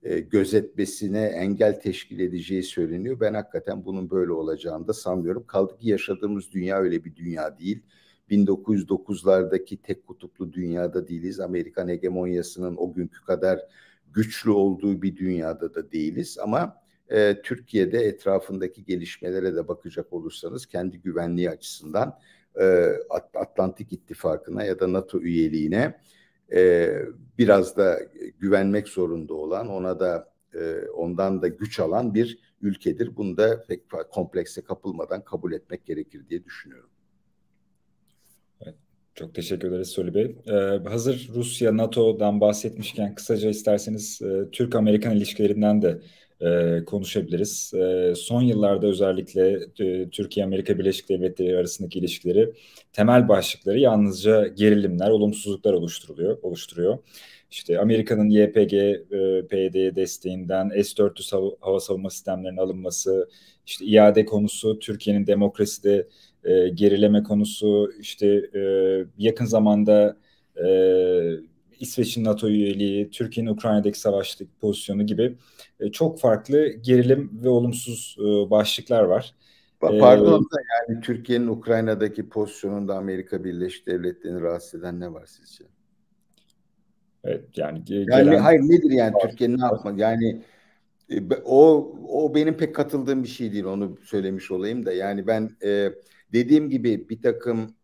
e, 0.03 0.21
gözetmesine 0.21 1.23
engel 1.23 1.81
teşkil 1.81 2.21
edeceği 2.21 2.63
söyleniyor. 2.63 3.21
Ben 3.21 3.35
hakikaten 3.35 3.85
bunun 3.85 4.11
böyle 4.11 4.33
olacağını 4.33 4.89
da 4.89 4.93
sanmıyorum. 4.93 5.47
Kaldı 5.47 5.79
ki 5.79 5.89
yaşadığımız 5.89 6.53
dünya 6.53 6.79
öyle 6.79 7.05
bir 7.05 7.17
dünya 7.17 7.59
değil. 7.59 7.83
1909'lardaki 8.31 9.77
tek 9.77 10.07
kutuplu 10.07 10.53
dünyada 10.53 11.09
değiliz. 11.09 11.41
Amerikan 11.41 11.89
hegemonyasının 11.89 12.77
o 12.77 12.93
günkü 12.95 13.25
kadar 13.25 13.61
güçlü 14.15 14.51
olduğu 14.51 15.03
bir 15.03 15.17
dünyada 15.17 15.75
da 15.75 15.93
değiliz. 15.93 16.39
Ama 16.43 16.77
e, 17.09 17.43
Türkiye'de 17.43 17.99
etrafındaki 17.99 18.85
gelişmelere 18.85 19.57
de 19.57 19.69
bakacak 19.69 20.13
olursanız 20.13 20.67
kendi 20.67 21.01
güvenliği 21.01 21.51
açısından 21.51 22.19
e, 22.61 22.93
Atlantik 23.35 23.93
İttifakı'na 23.93 24.65
ya 24.65 24.81
da 24.81 24.93
NATO 24.93 25.21
üyeliğine 25.21 26.01
e, 26.53 26.93
biraz 27.39 27.77
da 27.77 28.01
güvenmek 28.39 28.89
zorunda 28.89 29.35
olan, 29.35 29.69
ona 29.69 30.01
da 30.01 30.33
e, 30.55 30.89
ondan 30.89 31.43
da 31.43 31.49
güç 31.49 31.81
alan 31.81 32.15
bir 32.15 32.55
ülkedir. 32.63 33.17
Bunu 33.17 33.37
da 33.37 33.65
pek 33.69 33.83
komplekse 34.11 34.61
kapılmadan 34.63 35.25
kabul 35.25 35.53
etmek 35.53 35.87
gerekir 35.87 36.29
diye 36.29 36.45
düşünüyorum. 36.45 36.91
Çok 39.15 39.35
teşekkür 39.35 39.69
ederiz 39.69 39.89
Soli 39.89 40.15
Bey. 40.15 40.37
Ee, 40.47 40.53
hazır 40.89 41.29
Rusya, 41.35 41.77
NATO'dan 41.77 42.41
bahsetmişken 42.41 43.15
kısaca 43.15 43.51
isterseniz 43.51 44.23
e, 44.23 44.51
Türk-Amerikan 44.53 45.17
ilişkilerinden 45.17 45.83
de 45.83 46.01
e, 46.41 46.85
konuşabiliriz. 46.85 47.75
E, 47.75 48.15
son 48.17 48.43
yıllarda 48.43 48.87
özellikle 48.87 49.59
e, 49.79 50.09
Türkiye-Amerika 50.11 50.79
Birleşik 50.79 51.09
Devletleri 51.09 51.59
arasındaki 51.59 51.99
ilişkileri 51.99 52.53
temel 52.93 53.29
başlıkları 53.29 53.79
yalnızca 53.79 54.47
gerilimler, 54.47 55.11
olumsuzluklar 55.11 55.73
oluşturuluyor, 55.73 56.39
oluşturuyor. 56.43 56.99
İşte 57.51 57.81
Amerika'nın 57.81 58.31
YPG, 58.31 58.75
e, 58.75 59.47
PYD 59.47 59.97
desteğinden 59.97 60.69
S-400 60.69 61.33
hava, 61.33 61.51
hava 61.61 61.81
savunma 61.81 62.11
sistemlerinin 62.11 62.59
alınması, 62.59 63.29
işte 63.67 63.85
iade 63.85 64.25
konusu, 64.25 64.79
Türkiye'nin 64.79 65.27
demokraside 65.27 66.09
e, 66.45 66.69
gerileme 66.69 67.23
konusu, 67.23 67.93
işte 68.01 68.27
e, 68.55 68.61
yakın 69.19 69.45
zamanda 69.45 70.17
e, 70.65 70.67
İsveç'in 71.81 72.25
NATO 72.25 72.49
üyeliği, 72.49 73.11
Türkiye'nin 73.11 73.51
Ukrayna'daki 73.51 74.01
savaştaki 74.01 74.51
pozisyonu 74.61 75.07
gibi 75.07 75.37
e, 75.81 75.91
çok 75.91 76.21
farklı 76.21 76.69
gerilim 76.69 77.31
ve 77.45 77.49
olumsuz 77.49 78.17
e, 78.19 78.51
başlıklar 78.51 79.03
var. 79.03 79.35
Pardon 79.81 80.45
da 80.45 80.57
yani 80.89 81.01
Türkiye'nin 81.01 81.47
Ukrayna'daki 81.47 82.29
pozisyonunda 82.29 82.97
Amerika 82.97 83.45
Birleşik 83.45 83.87
Devletleri'ni 83.87 84.41
rahatsız 84.41 84.81
eden 84.81 85.01
ne 85.01 85.13
var 85.13 85.27
sizce? 85.27 85.65
Evet 87.25 87.45
yani 87.57 87.85
gelen... 87.85 88.19
yani 88.19 88.37
hayır 88.37 88.61
nedir 88.61 88.91
yani 88.91 89.15
Türkiye'nin 89.23 89.59
ne 89.59 89.65
yapmak 89.65 89.99
yani 89.99 90.43
e, 91.11 91.21
o 91.45 91.93
o 92.09 92.35
benim 92.35 92.57
pek 92.57 92.75
katıldığım 92.75 93.23
bir 93.23 93.29
şey 93.29 93.53
değil 93.53 93.65
onu 93.65 93.97
söylemiş 94.05 94.51
olayım 94.51 94.87
da 94.87 94.93
yani 94.93 95.27
ben 95.27 95.51
e, 95.65 95.93
dediğim 96.35 96.71
gibi 96.71 97.09
bir 97.09 97.23
takım 97.23 97.75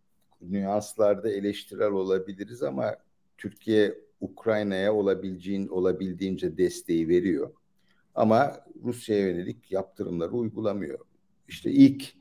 nüanslarda 0.43 1.31
eleştirel 1.31 1.91
olabiliriz 1.91 2.63
ama 2.63 2.97
Türkiye 3.39 3.95
Ukrayna'ya 4.21 4.95
olabileceğin 4.95 5.69
olabildiğince 5.69 6.59
desteği 6.59 7.09
veriyor. 7.09 7.51
Ama 8.15 8.61
Rusya'ya 8.85 9.29
yönelik 9.29 9.73
yaptırımları 9.73 10.31
uygulamıyor. 10.31 10.99
İşte 11.49 11.71
ilk 11.71 12.13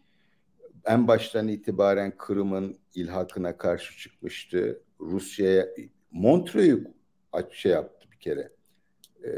en 0.86 1.08
baştan 1.08 1.48
itibaren 1.48 2.14
Kırım'ın 2.18 2.78
ilhakına 2.96 3.58
karşı 3.58 3.98
çıkmıştı. 3.98 4.82
Rusya'ya 5.00 5.68
Montreux'u 6.12 7.50
şey 7.52 7.72
yaptı 7.72 8.08
bir 8.12 8.18
kere. 8.18 8.52
E, 9.24 9.30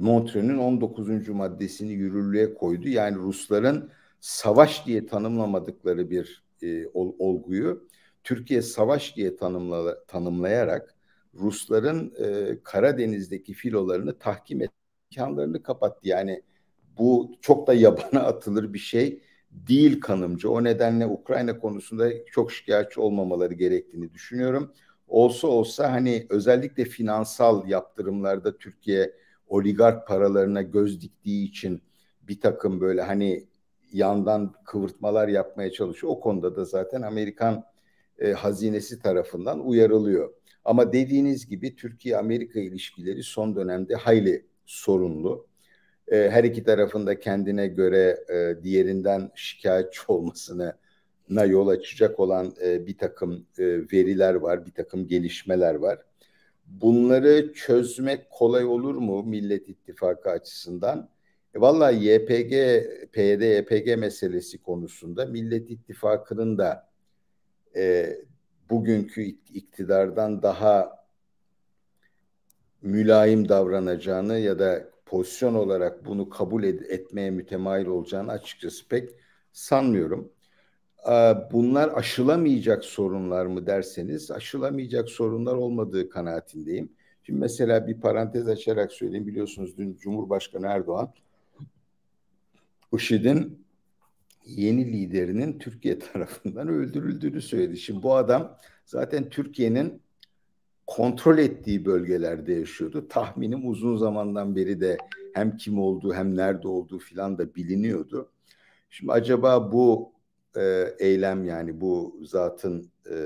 Montreux'un 0.00 0.58
19. 0.58 1.28
maddesini 1.28 1.92
yürürlüğe 1.92 2.54
koydu. 2.54 2.88
Yani 2.88 3.16
Rusların 3.16 3.90
savaş 4.22 4.86
diye 4.86 5.06
tanımlamadıkları 5.06 6.10
bir 6.10 6.44
e, 6.62 6.86
ol, 6.86 7.14
olguyu 7.18 7.88
Türkiye 8.24 8.62
savaş 8.62 9.16
diye 9.16 9.36
tanımla, 9.36 10.04
tanımlayarak 10.06 10.94
Rusların 11.34 12.14
e, 12.18 12.58
Karadeniz'deki 12.62 13.54
filolarını 13.54 14.18
tahkim 14.18 14.62
et 14.62 14.70
imkanlarını 15.10 15.62
kapattı. 15.62 16.08
Yani 16.08 16.42
bu 16.98 17.36
çok 17.40 17.66
da 17.66 17.74
yabana 17.74 18.20
atılır 18.26 18.72
bir 18.74 18.78
şey 18.78 19.22
değil 19.50 20.00
kanımca. 20.00 20.48
O 20.48 20.64
nedenle 20.64 21.06
Ukrayna 21.06 21.58
konusunda 21.58 22.10
çok 22.26 22.52
şikayetçi 22.52 23.00
olmamaları 23.00 23.54
gerektiğini 23.54 24.14
düşünüyorum. 24.14 24.72
Olsa 25.08 25.48
olsa 25.48 25.92
hani 25.92 26.26
özellikle 26.30 26.84
finansal 26.84 27.68
yaptırımlarda 27.68 28.58
Türkiye 28.58 29.12
oligark 29.46 30.08
paralarına 30.08 30.62
göz 30.62 31.00
diktiği 31.00 31.48
için 31.48 31.82
bir 32.22 32.40
takım 32.40 32.80
böyle 32.80 33.02
hani 33.02 33.46
yandan 33.92 34.54
kıvırtmalar 34.64 35.28
yapmaya 35.28 35.72
çalışıyor. 35.72 36.12
O 36.12 36.20
konuda 36.20 36.56
da 36.56 36.64
zaten 36.64 37.02
Amerikan 37.02 37.64
e, 38.18 38.32
hazinesi 38.32 39.02
tarafından 39.02 39.66
uyarılıyor. 39.66 40.32
Ama 40.64 40.92
dediğiniz 40.92 41.46
gibi 41.46 41.76
Türkiye-Amerika 41.76 42.60
ilişkileri 42.60 43.22
son 43.22 43.56
dönemde 43.56 43.94
hayli 43.94 44.46
sorunlu. 44.66 45.46
E, 46.08 46.30
her 46.30 46.44
iki 46.44 46.64
tarafında 46.64 47.20
kendine 47.20 47.66
göre 47.66 48.24
e, 48.28 48.62
diğerinden 48.62 49.30
şikayetçi 49.34 50.00
olmasına 50.08 51.44
yol 51.44 51.68
açacak 51.68 52.20
olan 52.20 52.54
e, 52.64 52.86
bir 52.86 52.98
takım 52.98 53.46
e, 53.58 53.64
veriler 53.92 54.34
var, 54.34 54.66
bir 54.66 54.72
takım 54.72 55.06
gelişmeler 55.06 55.74
var. 55.74 55.98
Bunları 56.66 57.52
çözmek 57.52 58.30
kolay 58.30 58.64
olur 58.64 58.94
mu 58.94 59.22
Millet 59.22 59.68
İttifakı 59.68 60.30
açısından? 60.30 61.08
E, 61.54 61.60
vallahi 61.60 62.04
YPG, 62.04 62.52
PYD, 63.12 63.42
YPG 63.42 63.96
meselesi 63.96 64.62
konusunda 64.62 65.26
Millet 65.26 65.70
İttifakı'nın 65.70 66.58
da 66.58 66.88
e, 67.76 68.16
bugünkü 68.70 69.22
iktidardan 69.54 70.42
daha 70.42 71.02
mülayim 72.82 73.48
davranacağını 73.48 74.38
ya 74.38 74.58
da 74.58 74.90
pozisyon 75.06 75.54
olarak 75.54 76.06
bunu 76.06 76.28
kabul 76.28 76.62
ed- 76.62 76.86
etmeye 76.86 77.30
mütemayil 77.30 77.86
olacağını 77.86 78.30
açıkçası 78.32 78.88
pek 78.88 79.10
sanmıyorum. 79.52 80.32
Bunlar 81.52 81.90
aşılamayacak 81.94 82.84
sorunlar 82.84 83.46
mı 83.46 83.66
derseniz 83.66 84.30
aşılamayacak 84.30 85.08
sorunlar 85.08 85.54
olmadığı 85.54 86.08
kanaatindeyim. 86.08 86.92
Şimdi 87.22 87.38
mesela 87.40 87.86
bir 87.86 88.00
parantez 88.00 88.48
açarak 88.48 88.92
söyleyeyim 88.92 89.26
biliyorsunuz 89.26 89.76
dün 89.78 89.96
Cumhurbaşkanı 89.96 90.66
Erdoğan 90.66 91.12
IŞİD'in 92.92 93.66
yeni 94.46 94.92
liderinin 94.92 95.58
Türkiye 95.58 95.98
tarafından 96.12 96.68
öldürüldüğünü 96.68 97.42
söyledi. 97.42 97.76
Şimdi 97.76 98.02
bu 98.02 98.14
adam 98.14 98.58
zaten 98.84 99.28
Türkiye'nin 99.28 100.02
kontrol 100.86 101.38
ettiği 101.38 101.84
bölgelerde 101.84 102.52
yaşıyordu. 102.52 103.08
Tahminim 103.08 103.68
uzun 103.68 103.96
zamandan 103.96 104.56
beri 104.56 104.80
de 104.80 104.98
hem 105.34 105.56
kim 105.56 105.78
olduğu 105.78 106.14
hem 106.14 106.36
nerede 106.36 106.68
olduğu 106.68 106.98
filan 106.98 107.38
da 107.38 107.54
biliniyordu. 107.54 108.32
Şimdi 108.90 109.12
acaba 109.12 109.72
bu 109.72 110.12
e, 110.56 110.94
eylem 110.98 111.44
yani 111.44 111.80
bu 111.80 112.20
zatın 112.22 112.90
e, 113.10 113.16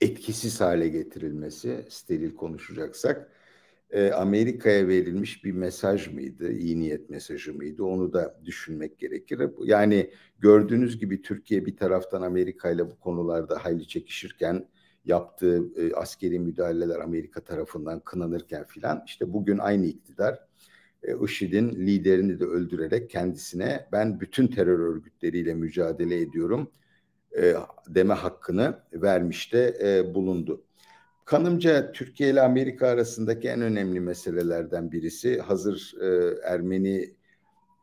etkisiz 0.00 0.60
hale 0.60 0.88
getirilmesi 0.88 1.86
steril 1.88 2.34
konuşacaksak 2.34 3.32
e, 3.94 4.10
Amerika'ya 4.10 4.88
verilmiş 4.88 5.44
bir 5.44 5.52
mesaj 5.52 6.08
mıydı? 6.08 6.52
İyi 6.52 6.80
niyet 6.80 7.10
mesajı 7.10 7.54
mıydı? 7.54 7.84
Onu 7.84 8.12
da 8.12 8.40
düşünmek 8.44 8.98
gerekir. 8.98 9.40
Yani 9.64 10.10
gördüğünüz 10.38 10.98
gibi 10.98 11.22
Türkiye 11.22 11.66
bir 11.66 11.76
taraftan 11.76 12.22
Amerika 12.22 12.70
ile 12.70 12.90
bu 12.90 12.98
konularda 12.98 13.64
hayli 13.64 13.88
çekişirken 13.88 14.68
yaptığı 15.04 15.62
e, 15.76 15.94
askeri 15.94 16.38
müdahaleler 16.38 17.00
Amerika 17.00 17.40
tarafından 17.40 18.00
kınanırken 18.00 18.64
filan 18.64 19.02
işte 19.06 19.32
bugün 19.32 19.58
aynı 19.58 19.86
iktidar 19.86 20.38
e, 21.02 21.24
IŞİD'in 21.24 21.70
liderini 21.70 22.40
de 22.40 22.44
öldürerek 22.44 23.10
kendisine 23.10 23.88
ben 23.92 24.20
bütün 24.20 24.46
terör 24.46 24.78
örgütleriyle 24.78 25.54
mücadele 25.54 26.20
ediyorum 26.20 26.70
e, 27.38 27.54
deme 27.88 28.14
hakkını 28.14 28.78
vermiş 28.92 29.52
de 29.52 29.76
e, 29.82 30.14
bulundu. 30.14 30.64
Kanımca 31.24 31.92
Türkiye 31.92 32.30
ile 32.30 32.40
Amerika 32.40 32.86
arasındaki 32.86 33.48
en 33.48 33.60
önemli 33.60 34.00
meselelerden 34.00 34.92
birisi 34.92 35.40
hazır 35.40 35.94
e, 36.00 36.34
Ermeni 36.44 37.14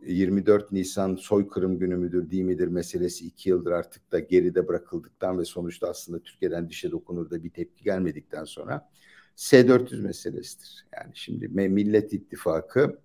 24 0.02 0.72
Nisan 0.72 1.16
soykırım 1.16 1.80
günü 1.80 1.96
müdür 1.96 2.32
değil 2.32 2.44
midir 2.44 2.68
meselesi 2.68 3.26
iki 3.26 3.50
yıldır 3.50 3.72
artık 3.72 4.12
da 4.12 4.20
geride 4.20 4.68
bırakıldıktan 4.68 5.40
ve 5.40 5.46
sonuçta 5.46 5.90
aslında 5.90 6.20
Türkiye'den 6.20 6.70
dişe 6.70 6.92
dokunur 6.92 7.30
da 7.30 7.44
bir 7.44 7.50
tepki 7.50 7.84
gelmedikten 7.84 8.44
sonra 8.44 8.90
S-400 9.36 10.02
meselesidir. 10.02 10.86
Yani 10.94 11.12
şimdi 11.14 11.48
Millet 11.48 12.14
İttifakı 12.14 13.00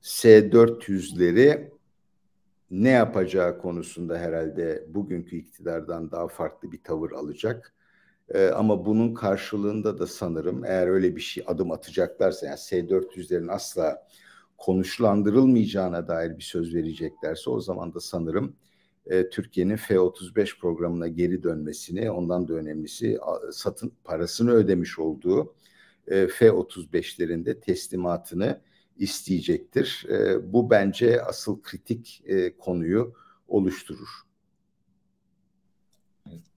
S-400'leri 0.00 1.70
ne 2.70 2.90
yapacağı 2.90 3.58
konusunda 3.58 4.18
herhalde 4.18 4.86
bugünkü 4.88 5.36
iktidardan 5.36 6.10
daha 6.10 6.28
farklı 6.28 6.72
bir 6.72 6.82
tavır 6.82 7.12
alacak. 7.12 7.75
E, 8.34 8.46
ama 8.46 8.86
bunun 8.86 9.14
karşılığında 9.14 9.98
da 9.98 10.06
sanırım 10.06 10.64
eğer 10.64 10.86
öyle 10.86 11.16
bir 11.16 11.20
şey 11.20 11.44
adım 11.46 11.70
atacaklarsa 11.70 12.46
yani 12.46 12.58
S-400'lerin 12.58 13.52
asla 13.52 14.06
konuşlandırılmayacağına 14.58 16.08
dair 16.08 16.38
bir 16.38 16.42
söz 16.42 16.74
vereceklerse 16.74 17.50
o 17.50 17.60
zaman 17.60 17.94
da 17.94 18.00
sanırım 18.00 18.56
e, 19.06 19.28
Türkiye'nin 19.28 19.76
F-35 19.76 20.58
programına 20.58 21.08
geri 21.08 21.42
dönmesini 21.42 22.10
ondan 22.10 22.48
da 22.48 22.54
önemlisi 22.54 23.18
satın 23.52 23.92
parasını 24.04 24.50
ödemiş 24.50 24.98
olduğu 24.98 25.54
e, 26.08 26.26
F-35'lerin 26.26 27.46
de 27.46 27.60
teslimatını 27.60 28.60
isteyecektir. 28.96 30.06
E, 30.08 30.52
bu 30.52 30.70
bence 30.70 31.22
asıl 31.22 31.62
kritik 31.62 32.22
e, 32.26 32.56
konuyu 32.56 33.14
oluşturur. 33.48 34.08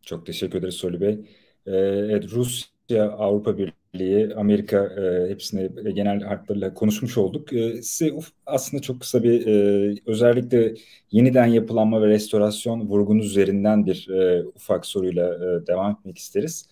Çok 0.01 0.25
teşekkür 0.25 0.59
ederiz 0.59 0.75
Soli 0.75 1.01
Bey. 1.01 1.25
E, 1.69 1.77
evet, 2.11 2.31
Rusya, 2.31 3.11
Avrupa 3.11 3.57
Birliği, 3.57 4.35
Amerika 4.35 4.77
e, 4.85 5.29
hepsine 5.29 5.91
genel 5.93 6.21
hatlarıyla 6.21 6.73
konuşmuş 6.73 7.17
olduk. 7.17 7.53
E, 7.53 7.81
size 7.81 8.13
aslında 8.45 8.81
çok 8.81 9.01
kısa 9.01 9.23
bir 9.23 9.47
e, 9.47 9.95
özellikle 10.05 10.73
yeniden 11.11 11.45
yapılanma 11.45 12.01
ve 12.01 12.07
restorasyon 12.07 12.87
vurgunuz 12.87 13.25
üzerinden 13.25 13.85
bir 13.85 14.09
e, 14.09 14.45
ufak 14.45 14.85
soruyla 14.85 15.35
e, 15.35 15.67
devam 15.67 15.91
etmek 15.91 16.17
isteriz. 16.17 16.69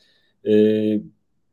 E, 0.48 1.02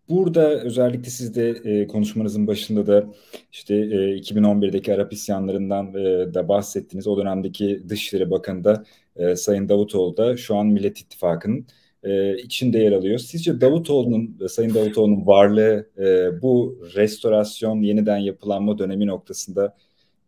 Burada 0.08 0.50
özellikle 0.62 1.10
siz 1.10 1.34
de 1.34 1.48
e, 1.50 1.86
konuşmanızın 1.86 2.46
başında 2.46 2.86
da 2.86 3.14
işte 3.52 3.74
e, 3.74 4.16
2011'deki 4.16 4.94
Arap 4.94 5.12
isyanlarından 5.12 5.94
e, 5.94 6.34
da 6.34 6.48
bahsettiniz. 6.48 7.06
O 7.06 7.16
dönemdeki 7.18 7.82
Dışişleri 7.88 8.30
Bakanı 8.30 8.64
da 8.64 8.84
e, 9.16 9.36
Sayın 9.36 9.68
Davutoğlu 9.68 10.16
da 10.16 10.36
şu 10.36 10.56
an 10.56 10.66
Millet 10.66 10.98
İttifakı'nın 11.00 11.66
e, 12.04 12.36
içinde 12.36 12.78
yer 12.78 12.92
alıyor. 12.92 13.18
Sizce 13.18 13.60
Davutoğlu'nun, 13.60 14.46
Sayın 14.48 14.74
Davutoğlu'nun 14.74 15.26
varlığı 15.26 15.86
e, 15.98 16.42
bu 16.42 16.78
restorasyon, 16.94 17.82
yeniden 17.82 18.18
yapılanma 18.18 18.78
dönemi 18.78 19.06
noktasında 19.06 19.76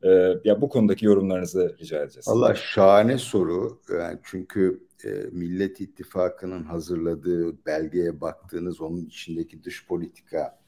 e, 0.03 0.09
ya 0.45 0.61
bu 0.61 0.69
konudaki 0.69 1.07
yorumlarınızı 1.07 1.77
rica 1.81 2.03
edeceğiz. 2.03 2.29
Allah 2.29 2.55
şahane 2.55 3.19
soru. 3.19 3.81
Yani 3.93 4.19
çünkü 4.23 4.81
e, 5.05 5.09
Millet 5.33 5.81
İttifakı'nın 5.81 6.65
hazırladığı 6.65 7.67
belgeye 7.67 8.21
baktığınız, 8.21 8.81
onun 8.81 9.05
içindeki 9.05 9.65
dış 9.65 9.87
politika 9.87 10.59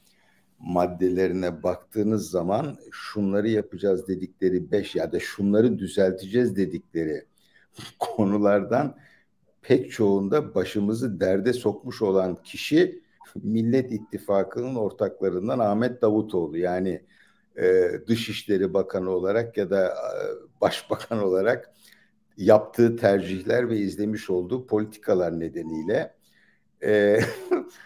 maddelerine 0.59 1.63
baktığınız 1.63 2.29
zaman 2.29 2.77
şunları 2.91 3.49
yapacağız 3.49 4.07
dedikleri 4.07 4.71
beş 4.71 4.95
ya 4.95 5.11
da 5.11 5.19
şunları 5.19 5.79
düzelteceğiz 5.79 6.55
dedikleri 6.55 7.25
konulardan 7.99 8.95
pek 9.69 9.91
çoğunda 9.91 10.55
başımızı 10.55 11.19
derde 11.19 11.53
sokmuş 11.53 12.01
olan 12.01 12.35
kişi 12.35 13.03
Millet 13.35 13.91
İttifakı'nın 13.91 14.75
ortaklarından 14.75 15.59
Ahmet 15.59 16.01
Davutoğlu. 16.01 16.57
Yani 16.57 17.05
e, 17.57 17.91
Dışişleri 18.07 18.73
Bakanı 18.73 19.09
olarak 19.09 19.57
ya 19.57 19.69
da 19.69 19.87
e, 19.87 19.91
Başbakan 20.61 21.23
olarak 21.23 21.73
yaptığı 22.37 22.95
tercihler 22.95 23.69
ve 23.69 23.77
izlemiş 23.77 24.29
olduğu 24.29 24.67
politikalar 24.67 25.39
nedeniyle 25.39 26.15
e, 26.83 27.19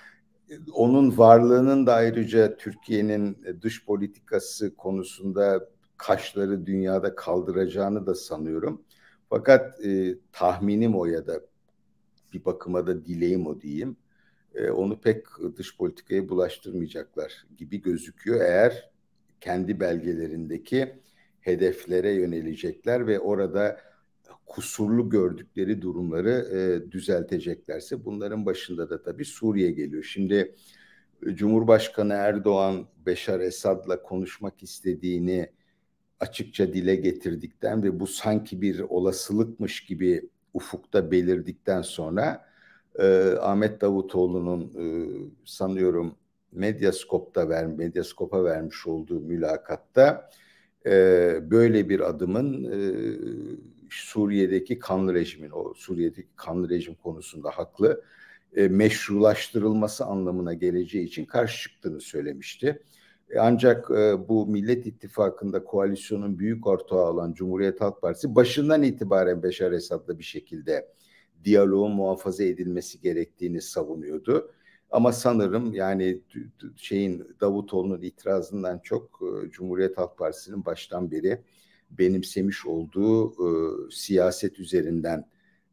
onun 0.73 1.17
varlığının 1.17 1.87
da 1.87 1.93
ayrıca 1.93 2.57
Türkiye'nin 2.57 3.37
dış 3.61 3.85
politikası 3.85 4.75
konusunda 4.75 5.69
kaşları 5.97 6.65
dünyada 6.65 7.15
kaldıracağını 7.15 8.05
da 8.05 8.15
sanıyorum. 8.15 8.81
Fakat 9.29 9.85
e, 9.85 10.15
tahminim 10.31 10.95
o 10.95 11.05
ya 11.05 11.27
da 11.27 11.41
bir 12.33 12.45
bakıma 12.45 12.87
da 12.87 13.05
dileğim 13.05 13.47
o 13.47 13.61
diyeyim. 13.61 13.97
E, 14.55 14.69
onu 14.69 15.01
pek 15.01 15.25
dış 15.57 15.77
politikaya 15.77 16.29
bulaştırmayacaklar 16.29 17.47
gibi 17.57 17.81
gözüküyor. 17.81 18.41
Eğer 18.41 18.91
kendi 19.41 19.79
belgelerindeki 19.79 20.93
hedeflere 21.39 22.11
yönelecekler 22.11 23.07
ve 23.07 23.19
orada 23.19 23.79
kusurlu 24.45 25.09
gördükleri 25.09 25.81
durumları 25.81 26.29
e, 26.31 26.91
düzelteceklerse 26.91 28.05
bunların 28.05 28.45
başında 28.45 28.89
da 28.89 29.03
tabii 29.03 29.25
Suriye 29.25 29.71
geliyor. 29.71 30.03
Şimdi 30.03 30.55
e, 31.27 31.35
Cumhurbaşkanı 31.35 32.13
Erdoğan 32.13 32.87
Beşar 33.05 33.39
Esad'la 33.39 34.01
konuşmak 34.01 34.63
istediğini 34.63 35.49
açıkça 36.19 36.73
dile 36.73 36.95
getirdikten 36.95 37.83
ve 37.83 37.99
bu 37.99 38.07
sanki 38.07 38.61
bir 38.61 38.79
olasılıkmış 38.79 39.85
gibi 39.85 40.29
ufukta 40.53 41.11
belirdikten 41.11 41.81
sonra 41.81 42.45
e, 42.99 43.35
Ahmet 43.41 43.81
Davutoğlu'nun 43.81 44.61
e, 44.61 44.85
sanıyorum 45.45 46.15
Medyaskop'ta 46.51 47.49
ver, 47.49 47.67
Medyaskop'a 47.67 48.43
vermiş 48.43 48.87
olduğu 48.87 49.19
mülakatta 49.19 50.29
e, 50.85 50.91
böyle 51.51 51.89
bir 51.89 51.99
adımın 51.99 52.63
e, 52.63 52.77
Suriye'deki 53.89 54.79
kanlı 54.79 55.13
rejimin, 55.13 55.51
o 55.53 55.73
Suriye'deki 55.73 56.29
kanlı 56.35 56.69
rejim 56.69 56.95
konusunda 56.95 57.49
haklı, 57.49 58.03
e, 58.55 58.67
meşrulaştırılması 58.67 60.05
anlamına 60.05 60.53
geleceği 60.53 61.05
için 61.05 61.25
karşı 61.25 61.69
çıktığını 61.69 62.01
söylemişti. 62.01 62.83
E, 63.33 63.39
ancak 63.39 63.91
e, 63.91 64.27
bu 64.27 64.47
Millet 64.47 64.85
İttifakı'nda 64.85 65.63
koalisyonun 65.63 66.39
büyük 66.39 66.67
ortağı 66.67 67.09
olan 67.09 67.33
Cumhuriyet 67.33 67.81
Halk 67.81 68.01
Partisi 68.01 68.35
başından 68.35 68.83
itibaren 68.83 69.43
Beşar 69.43 69.71
Esad'la 69.71 70.19
bir 70.19 70.23
şekilde 70.23 70.87
diyaloğun 71.43 71.91
muhafaza 71.91 72.43
edilmesi 72.43 73.01
gerektiğini 73.01 73.61
savunuyordu. 73.61 74.51
Ama 74.91 75.11
sanırım 75.11 75.73
yani 75.73 76.21
şeyin 76.75 77.27
Davutoğlu'nun 77.41 78.01
itirazından 78.01 78.79
çok 78.83 79.19
e, 79.21 79.49
Cumhuriyet 79.49 79.97
Halk 79.97 80.17
Partisi'nin 80.17 80.65
baştan 80.65 81.11
beri 81.11 81.41
benimsemiş 81.91 82.65
olduğu 82.65 83.31
e, 83.31 83.47
siyaset 83.91 84.59
üzerinden 84.59 85.25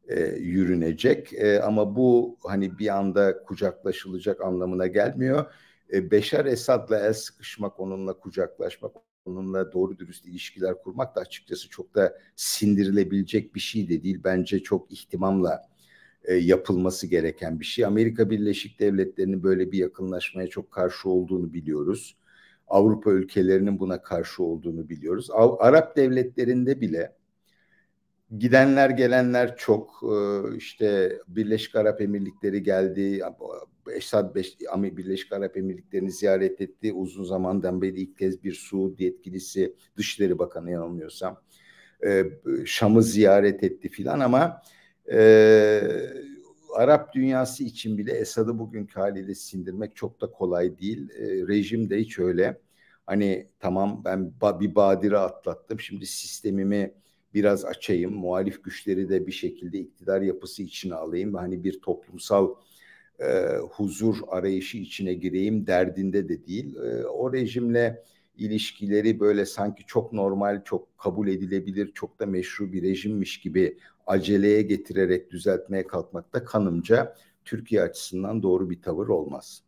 e, 0.08 0.20
yürünecek. 0.26 1.32
E, 1.32 1.62
ama 1.62 1.96
bu 1.96 2.36
hani 2.42 2.78
bir 2.78 2.98
anda 2.98 3.42
kucaklaşılacak 3.42 4.40
anlamına 4.40 4.86
gelmiyor. 4.86 5.46
E, 5.92 6.10
Beşar 6.10 6.44
Esad'la 6.44 6.98
el 6.98 7.12
sıkışmak, 7.12 7.80
onunla 7.80 8.12
kucaklaşmak, 8.18 8.92
onunla 9.24 9.72
doğru 9.72 9.98
dürüst 9.98 10.26
ilişkiler 10.26 10.82
kurmak 10.82 11.16
da 11.16 11.20
açıkçası 11.20 11.68
çok 11.68 11.94
da 11.94 12.18
sindirilebilecek 12.36 13.54
bir 13.54 13.60
şey 13.60 13.88
de 13.88 14.02
değil. 14.02 14.20
Bence 14.24 14.62
çok 14.62 14.92
ihtimamla 14.92 15.62
e, 16.24 16.34
yapılması 16.34 17.06
gereken 17.06 17.60
bir 17.60 17.64
şey. 17.64 17.84
Amerika 17.84 18.30
Birleşik 18.30 18.80
Devletleri'nin 18.80 19.42
böyle 19.42 19.72
bir 19.72 19.78
yakınlaşmaya 19.78 20.48
çok 20.48 20.70
karşı 20.72 21.08
olduğunu 21.08 21.52
biliyoruz. 21.52 22.16
Avrupa 22.68 23.10
ülkelerinin 23.10 23.78
buna 23.80 24.02
karşı 24.02 24.42
olduğunu 24.42 24.88
biliyoruz. 24.88 25.28
Arap 25.58 25.96
devletlerinde 25.96 26.80
bile 26.80 27.16
gidenler 28.38 28.90
gelenler 28.90 29.56
çok 29.56 30.02
e, 30.02 30.56
işte 30.56 31.18
Birleşik 31.28 31.76
Arap 31.76 32.00
Emirlikleri 32.00 32.62
geldi. 32.62 33.24
Esad 33.92 34.34
Birleşik 34.96 35.32
Arap 35.32 35.56
Emirlikleri'ni 35.56 36.10
ziyaret 36.10 36.60
etti. 36.60 36.92
Uzun 36.92 37.24
zamandan 37.24 37.82
beri 37.82 38.00
ilk 38.00 38.18
kez 38.18 38.44
bir 38.44 38.52
Suudi 38.52 39.04
yetkilisi 39.04 39.74
Dışişleri 39.96 40.38
Bakanı 40.38 40.70
yanılmıyorsam 40.70 41.40
e, 42.06 42.24
Şam'ı 42.64 43.02
ziyaret 43.02 43.64
etti 43.64 43.88
filan 43.88 44.20
ama 44.20 44.62
e, 45.12 45.80
Arap 46.74 47.14
dünyası 47.14 47.64
için 47.64 47.98
bile 47.98 48.12
Esad'ı 48.12 48.58
bugünkü 48.58 49.00
haliyle 49.00 49.34
sindirmek 49.34 49.96
çok 49.96 50.20
da 50.20 50.30
kolay 50.30 50.78
değil. 50.78 51.10
E, 51.10 51.26
rejim 51.48 51.90
de 51.90 51.98
hiç 51.98 52.18
öyle. 52.18 52.60
Hani 53.06 53.48
tamam 53.60 54.02
ben 54.04 54.32
ba 54.40 54.60
bir 54.60 54.74
badire 54.74 55.18
atlattım. 55.18 55.80
Şimdi 55.80 56.06
sistemimi 56.06 56.94
biraz 57.34 57.64
açayım. 57.64 58.14
Muhalif 58.14 58.64
güçleri 58.64 59.08
de 59.08 59.26
bir 59.26 59.32
şekilde 59.32 59.78
iktidar 59.78 60.20
yapısı 60.20 60.62
içine 60.62 60.94
alayım. 60.94 61.34
Hani 61.34 61.64
bir 61.64 61.80
toplumsal 61.80 62.54
e, 63.20 63.56
huzur 63.70 64.16
arayışı 64.28 64.78
içine 64.78 65.14
gireyim 65.14 65.66
derdinde 65.66 66.28
de 66.28 66.46
değil. 66.46 66.76
E, 66.76 67.06
o 67.06 67.32
rejimle 67.32 68.04
ilişkileri 68.36 69.20
böyle 69.20 69.46
sanki 69.46 69.84
çok 69.86 70.12
normal, 70.12 70.64
çok 70.64 70.98
kabul 70.98 71.28
edilebilir, 71.28 71.92
çok 71.94 72.20
da 72.20 72.26
meşru 72.26 72.72
bir 72.72 72.82
rejimmiş 72.82 73.40
gibi 73.40 73.78
aceleye 74.06 74.62
getirerek 74.62 75.30
düzeltmeye 75.30 75.86
kalkmakta 75.86 76.44
kanımca 76.44 77.14
Türkiye 77.44 77.82
açısından 77.82 78.42
doğru 78.42 78.70
bir 78.70 78.82
tavır 78.82 79.08
olmaz. 79.08 79.62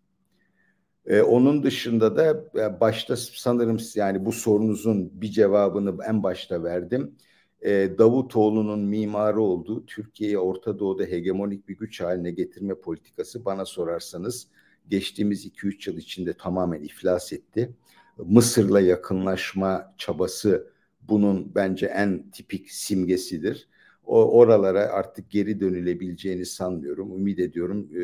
Ee, 1.07 1.22
onun 1.22 1.62
dışında 1.62 2.16
da 2.16 2.53
başta 2.80 3.16
sanırım 3.16 3.78
yani 3.94 4.24
bu 4.24 4.32
sorunuzun 4.32 5.20
bir 5.20 5.30
cevabını 5.30 6.05
en 6.09 6.22
başta 6.22 6.64
verdim. 6.64 7.16
Ee, 7.64 7.90
Davutoğlu'nun 7.98 8.80
mimarı 8.80 9.40
olduğu 9.40 9.86
Türkiye'yi 9.86 10.38
Orta 10.38 10.78
Doğu'da 10.78 11.04
hegemonik 11.04 11.68
bir 11.68 11.76
güç 11.76 12.00
haline 12.00 12.30
getirme 12.30 12.74
politikası 12.74 13.44
bana 13.44 13.64
sorarsanız 13.64 14.48
geçtiğimiz 14.88 15.46
2-3 15.46 15.90
yıl 15.90 15.98
içinde 15.98 16.32
tamamen 16.32 16.82
iflas 16.82 17.32
etti. 17.32 17.74
Mısır'la 18.18 18.80
yakınlaşma 18.80 19.94
çabası 19.98 20.72
bunun 21.02 21.54
bence 21.54 21.86
en 21.86 22.30
tipik 22.30 22.70
simgesidir. 22.70 23.68
O 24.06 24.38
oralara 24.38 24.80
artık 24.80 25.30
geri 25.30 25.60
dönülebileceğini 25.60 26.46
sanmıyorum. 26.46 27.16
Ümit 27.16 27.38
ediyorum 27.38 27.88
e, 27.94 28.02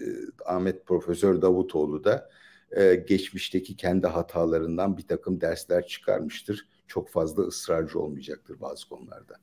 e, 0.00 0.04
Ahmet 0.46 0.86
Profesör 0.86 1.42
Davutoğlu 1.42 2.04
da 2.04 2.30
e, 2.70 2.94
geçmişteki 2.94 3.76
kendi 3.76 4.06
hatalarından 4.06 4.96
bir 4.96 5.06
takım 5.06 5.40
dersler 5.40 5.86
çıkarmıştır. 5.86 6.68
Çok 6.88 7.10
fazla 7.10 7.42
ısrarcı 7.42 7.98
olmayacaktır 7.98 8.60
bazı 8.60 8.88
konularda. 8.88 9.36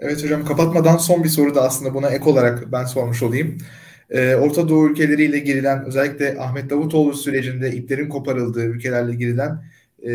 Evet 0.00 0.24
hocam 0.24 0.44
kapatmadan 0.44 0.96
son 0.96 1.24
bir 1.24 1.28
soru 1.28 1.54
da 1.54 1.62
aslında 1.62 1.94
buna 1.94 2.10
ek 2.10 2.24
olarak 2.24 2.72
ben 2.72 2.84
sormuş 2.84 3.22
olayım. 3.22 3.58
Ee, 4.10 4.34
Orta 4.34 4.68
Doğu 4.68 4.90
ülkeleriyle 4.90 5.38
girilen 5.38 5.84
özellikle 5.84 6.40
Ahmet 6.40 6.70
Davutoğlu 6.70 7.14
sürecinde 7.14 7.72
iplerin 7.72 8.08
koparıldığı 8.08 8.64
ülkelerle 8.64 9.14
girilen 9.14 9.64
e, 10.06 10.10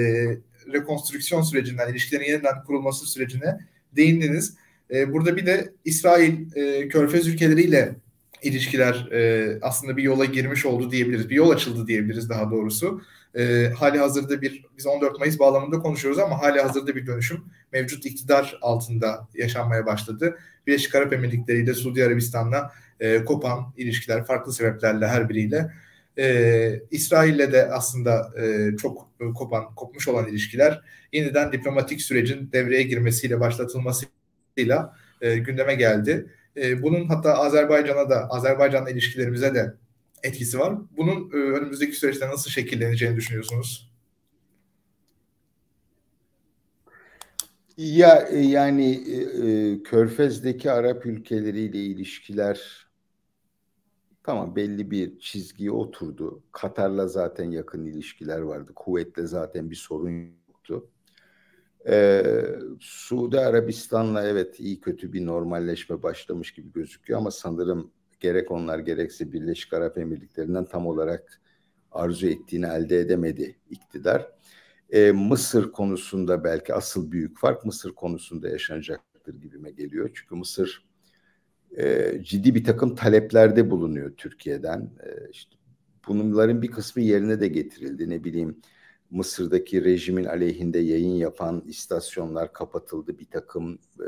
rekonstrüksiyon 0.73 1.41
sürecinden, 1.41 1.91
ilişkilerin 1.91 2.25
yeniden 2.25 2.63
kurulması 2.63 3.05
sürecine 3.05 3.59
değindiniz. 3.95 4.55
E, 4.93 5.13
burada 5.13 5.35
bir 5.37 5.45
de 5.45 5.73
İsrail, 5.85 6.55
e, 6.55 6.87
Körfez 6.87 7.27
ülkeleriyle 7.27 7.95
ilişkiler 8.43 9.11
e, 9.11 9.59
aslında 9.61 9.97
bir 9.97 10.03
yola 10.03 10.25
girmiş 10.25 10.65
oldu 10.65 10.91
diyebiliriz. 10.91 11.29
Bir 11.29 11.35
yol 11.35 11.49
açıldı 11.49 11.87
diyebiliriz 11.87 12.29
daha 12.29 12.51
doğrusu. 12.51 13.01
E, 13.35 13.67
hali 13.77 13.97
hazırda 13.97 14.41
bir, 14.41 14.65
biz 14.77 14.87
14 14.87 15.19
Mayıs 15.19 15.39
bağlamında 15.39 15.79
konuşuyoruz 15.79 16.19
ama 16.19 16.41
hali 16.41 16.61
hazırda 16.61 16.95
bir 16.95 17.07
dönüşüm 17.07 17.43
mevcut 17.71 18.05
iktidar 18.05 18.57
altında 18.61 19.27
yaşanmaya 19.33 19.85
başladı. 19.85 20.37
Birleşik 20.67 20.95
Arap 20.95 21.13
Emirlikleri 21.13 21.63
ile 21.63 21.73
Suudi 21.73 22.05
Arabistan'la 22.05 22.71
e, 22.99 23.25
kopan 23.25 23.73
ilişkiler 23.77 24.25
farklı 24.25 24.53
sebeplerle 24.53 25.07
her 25.07 25.29
biriyle. 25.29 25.71
E, 26.17 26.81
İsrail'le 26.91 27.51
de 27.51 27.71
aslında 27.71 28.31
e, 28.41 28.77
çok 28.77 29.09
e, 29.19 29.33
kopan, 29.33 29.75
kopmuş 29.75 30.07
olan 30.07 30.27
ilişkiler 30.27 30.81
yeniden 31.13 31.51
diplomatik 31.51 32.01
sürecin 32.01 32.51
devreye 32.51 32.83
girmesiyle 32.83 33.39
başlatılmasıyla 33.39 34.95
e, 35.21 35.37
gündeme 35.37 35.75
geldi. 35.75 36.25
E, 36.57 36.83
bunun 36.83 37.07
hatta 37.07 37.33
Azerbaycan'a 37.33 38.09
da, 38.09 38.29
Azerbaycan'la 38.29 38.89
ilişkilerimize 38.89 39.55
de 39.55 39.73
etkisi 40.23 40.59
var. 40.59 40.77
Bunun 40.97 41.31
e, 41.31 41.35
önümüzdeki 41.35 41.95
süreçte 41.95 42.27
nasıl 42.27 42.49
şekilleneceğini 42.49 43.15
düşünüyorsunuz? 43.15 43.91
Ya 47.77 48.27
e, 48.31 48.39
yani 48.39 48.91
e, 48.91 49.47
e, 49.47 49.83
Körfez'deki 49.83 50.71
Arap 50.71 51.05
ülkeleriyle 51.05 51.77
ilişkiler 51.77 52.87
tamam 54.23 54.55
belli 54.55 54.91
bir 54.91 55.19
çizgiye 55.19 55.71
oturdu. 55.71 56.43
Katar'la 56.51 57.07
zaten 57.07 57.51
yakın 57.51 57.85
ilişkiler 57.85 58.39
vardı. 58.39 58.71
Kuvvet'le 58.75 59.27
zaten 59.27 59.69
bir 59.69 59.75
sorun 59.75 60.11
yoktu. 60.47 60.89
Ee, 61.87 62.23
Suudi 62.79 63.39
Arabistan'la 63.39 64.23
evet 64.27 64.59
iyi 64.59 64.81
kötü 64.81 65.13
bir 65.13 65.25
normalleşme 65.25 66.03
başlamış 66.03 66.53
gibi 66.53 66.71
gözüküyor 66.73 67.19
ama 67.19 67.31
sanırım 67.31 67.91
gerek 68.21 68.51
onlar 68.51 68.79
gerekse 68.79 69.33
Birleşik 69.33 69.73
Arap 69.73 69.97
Emirlikleri'nden 69.97 70.65
tam 70.65 70.87
olarak 70.87 71.41
arzu 71.91 72.27
ettiğini 72.27 72.65
elde 72.65 72.99
edemedi 72.99 73.55
iktidar. 73.69 74.31
Ee, 74.89 75.11
Mısır 75.11 75.71
konusunda 75.71 76.43
belki 76.43 76.73
asıl 76.73 77.11
büyük 77.11 77.39
fark 77.39 77.65
Mısır 77.65 77.91
konusunda 77.91 78.49
yaşanacaktır 78.49 79.41
gibime 79.41 79.71
geliyor. 79.71 80.11
Çünkü 80.13 80.35
Mısır 80.35 80.85
e, 81.77 82.13
ciddi 82.23 82.55
bir 82.55 82.63
takım 82.63 82.95
taleplerde 82.95 83.69
bulunuyor 83.69 84.11
Türkiye'den. 84.17 84.79
E, 84.79 85.29
işte 85.31 85.55
bunların 86.07 86.61
bir 86.61 86.71
kısmı 86.71 87.01
yerine 87.01 87.39
de 87.39 87.47
getirildi. 87.47 88.09
Ne 88.09 88.23
bileyim 88.23 88.57
Mısır'daki 89.11 89.83
rejimin 89.83 90.25
aleyhinde 90.25 90.79
yayın 90.79 91.15
yapan 91.15 91.63
istasyonlar 91.67 92.53
kapatıldı. 92.53 93.19
Bir 93.19 93.25
takım 93.25 93.79
e, 93.99 94.07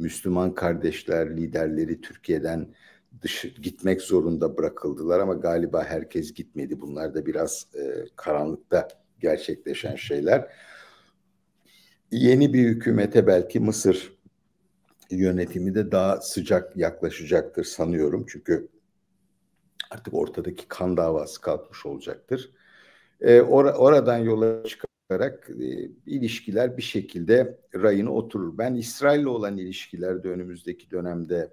Müslüman 0.00 0.54
kardeşler, 0.54 1.36
liderleri 1.36 2.00
Türkiye'den 2.00 2.74
dış, 3.22 3.42
gitmek 3.62 4.00
zorunda 4.00 4.56
bırakıldılar 4.56 5.20
ama 5.20 5.34
galiba 5.34 5.84
herkes 5.84 6.34
gitmedi. 6.34 6.80
Bunlar 6.80 7.14
da 7.14 7.26
biraz 7.26 7.66
e, 7.74 8.04
karanlıkta 8.16 8.88
gerçekleşen 9.20 9.96
şeyler. 9.96 10.52
Yeni 12.10 12.52
bir 12.52 12.68
hükümete 12.68 13.26
belki 13.26 13.60
Mısır 13.60 14.18
yönetimi 15.10 15.74
de 15.74 15.92
daha 15.92 16.20
sıcak 16.20 16.76
yaklaşacaktır 16.76 17.64
sanıyorum. 17.64 18.26
Çünkü 18.28 18.68
artık 19.90 20.14
ortadaki 20.14 20.68
kan 20.68 20.96
davası 20.96 21.40
kalkmış 21.40 21.86
olacaktır. 21.86 22.50
E, 23.20 23.40
or 23.40 23.64
oradan 23.64 24.18
yola 24.18 24.62
çıkarak 25.10 25.50
e, 25.50 25.90
ilişkiler 26.06 26.76
bir 26.76 26.82
şekilde 26.82 27.58
rayına 27.74 28.10
oturur. 28.10 28.58
Ben 28.58 28.74
İsrail'le 28.74 29.26
olan 29.26 29.58
ilişkilerde 29.58 30.28
önümüzdeki 30.28 30.90
dönemde 30.90 31.50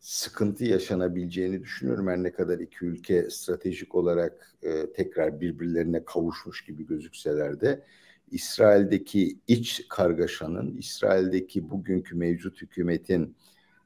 sıkıntı 0.00 0.64
yaşanabileceğini 0.64 1.60
düşünüyorum. 1.62 2.08
Her 2.08 2.22
ne 2.22 2.32
kadar 2.32 2.58
iki 2.58 2.84
ülke 2.84 3.30
stratejik 3.30 3.94
olarak 3.94 4.54
e, 4.62 4.92
tekrar 4.92 5.40
birbirlerine 5.40 6.04
kavuşmuş 6.04 6.64
gibi 6.64 6.86
gözükseler 6.86 7.60
de 7.60 7.84
İsrail'deki 8.30 9.38
iç 9.48 9.88
kargaşanın, 9.88 10.76
İsrail'deki 10.76 11.70
bugünkü 11.70 12.16
mevcut 12.16 12.62
hükümetin 12.62 13.36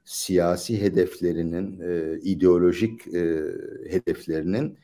siyasi 0.05 0.82
hedeflerinin, 0.82 1.80
e, 1.80 2.20
ideolojik 2.20 3.14
e, 3.14 3.42
hedeflerinin 3.90 4.78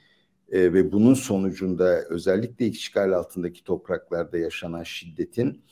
e, 0.53 0.73
ve 0.73 0.93
bunun 0.93 1.15
sonucunda 1.15 2.03
özellikle 2.03 2.67
işgal 2.67 3.13
altındaki 3.13 3.65
topraklarda 3.65 4.39
yaşanan 4.39 4.83
şiddetin 4.83 5.63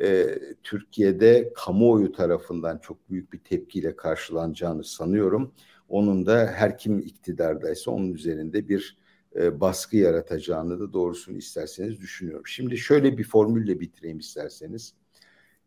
e, 0.00 0.38
Türkiye'de 0.62 1.52
kamuoyu 1.56 2.12
tarafından 2.12 2.78
çok 2.78 3.10
büyük 3.10 3.32
bir 3.32 3.38
tepkiyle 3.38 3.96
karşılanacağını 3.96 4.84
sanıyorum. 4.84 5.52
Onun 5.88 6.26
da 6.26 6.46
her 6.46 6.78
kim 6.78 6.98
iktidardaysa 6.98 7.90
onun 7.90 8.12
üzerinde 8.12 8.68
bir 8.68 8.98
e, 9.36 9.60
baskı 9.60 9.96
yaratacağını 9.96 10.80
da 10.80 10.92
doğrusunu 10.92 11.36
isterseniz 11.36 12.00
düşünüyorum. 12.00 12.46
Şimdi 12.46 12.78
şöyle 12.78 13.18
bir 13.18 13.24
formülle 13.24 13.80
bitireyim 13.80 14.18
isterseniz. 14.18 14.94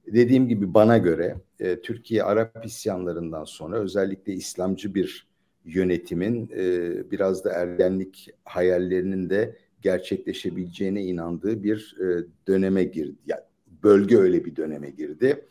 Dediğim 0.08 0.48
gibi 0.48 0.74
bana 0.74 0.98
göre 0.98 1.36
e, 1.60 1.82
Türkiye 1.82 2.24
Arap 2.24 2.66
isyanlarından 2.66 3.44
sonra 3.44 3.78
özellikle 3.78 4.34
İslamcı 4.34 4.96
bir 4.96 5.28
yönetimin 5.68 6.50
e, 6.56 7.12
biraz 7.12 7.46
da 7.46 7.52
ergenlik 7.52 8.30
hayallerinin 8.44 9.30
de 9.30 9.56
gerçekleşebileceğine 9.82 11.04
inandığı 11.04 11.64
bir 11.64 11.98
e, 12.02 12.26
döneme 12.48 12.84
girdi. 12.84 13.16
Yani 13.26 13.42
bölge 13.84 14.18
öyle 14.18 14.46
bir 14.46 14.56
döneme 14.56 14.90
girdi 14.90 15.46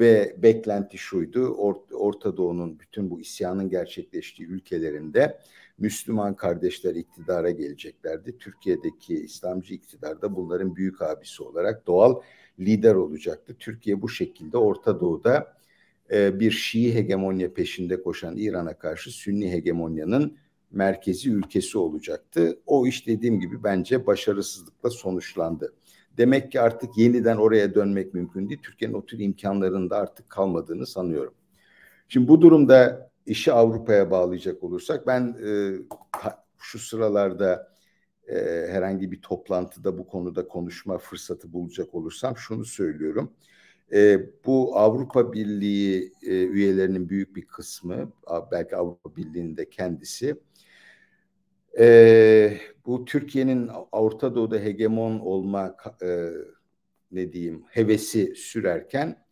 ve 0.00 0.36
beklenti 0.42 0.98
şuydu. 0.98 1.38
Or- 1.38 1.94
Orta 1.94 2.36
Doğu'nun 2.36 2.78
bütün 2.78 3.10
bu 3.10 3.20
isyanın 3.20 3.70
gerçekleştiği 3.70 4.48
ülkelerinde 4.48 5.38
Müslüman 5.78 6.36
kardeşler 6.36 6.94
iktidara 6.94 7.50
geleceklerdi. 7.50 8.38
Türkiye'deki 8.38 9.14
İslamcı 9.14 9.74
iktidar 9.74 10.22
da 10.22 10.36
bunların 10.36 10.76
büyük 10.76 11.02
abisi 11.02 11.42
olarak 11.42 11.86
doğal 11.86 12.20
lider 12.60 12.94
olacaktı. 12.94 13.56
Türkiye 13.58 14.02
bu 14.02 14.08
şekilde 14.08 14.56
Orta 14.56 15.00
Doğu'da 15.00 15.57
e, 16.12 16.40
bir 16.40 16.50
Şii 16.50 16.94
hegemonya 16.94 17.54
peşinde 17.54 18.02
koşan 18.02 18.36
İran'a 18.36 18.78
karşı 18.78 19.10
Sünni 19.10 19.52
hegemonyanın 19.52 20.38
merkezi 20.70 21.30
ülkesi 21.30 21.78
olacaktı. 21.78 22.58
O 22.66 22.86
iş 22.86 23.06
dediğim 23.06 23.40
gibi 23.40 23.64
bence 23.64 24.06
başarısızlıkla 24.06 24.90
sonuçlandı. 24.90 25.72
Demek 26.16 26.52
ki 26.52 26.60
artık 26.60 26.98
yeniden 26.98 27.36
oraya 27.36 27.74
dönmek 27.74 28.14
mümkün 28.14 28.48
değil. 28.48 28.60
Türkiye'nin 28.62 28.94
o 28.94 29.06
tür 29.06 29.18
imkanlarında 29.18 29.96
artık 29.96 30.30
kalmadığını 30.30 30.86
sanıyorum. 30.86 31.34
Şimdi 32.08 32.28
bu 32.28 32.40
durumda 32.40 33.10
işi 33.26 33.52
Avrupa'ya 33.52 34.10
bağlayacak 34.10 34.64
olursak 34.64 35.06
ben 35.06 35.36
e, 35.44 35.72
şu 36.58 36.78
sıralarda 36.78 37.72
e, 38.28 38.34
herhangi 38.70 39.12
bir 39.12 39.22
toplantıda 39.22 39.98
bu 39.98 40.06
konuda 40.06 40.48
konuşma 40.48 40.98
fırsatı 40.98 41.52
bulacak 41.52 41.94
olursam 41.94 42.36
şunu 42.36 42.64
söylüyorum. 42.64 43.32
E, 43.92 44.20
bu 44.46 44.76
Avrupa 44.78 45.32
Birliği 45.32 46.12
e, 46.22 46.46
üyelerinin 46.46 47.08
büyük 47.08 47.36
bir 47.36 47.46
kısmı, 47.46 48.12
belki 48.52 48.76
Avrupa 48.76 49.16
Birliği'nin 49.16 49.56
de 49.56 49.70
kendisi, 49.70 50.36
e, 51.78 52.58
bu 52.86 53.04
Türkiye'nin 53.04 53.70
Orta 53.92 54.34
Doğu'da 54.34 54.58
hegemon 54.58 55.18
olma 55.18 55.76
e, 56.02 56.28
ne 57.12 57.32
diyeyim 57.32 57.64
hevesi 57.70 58.34
sürerken 58.36 59.24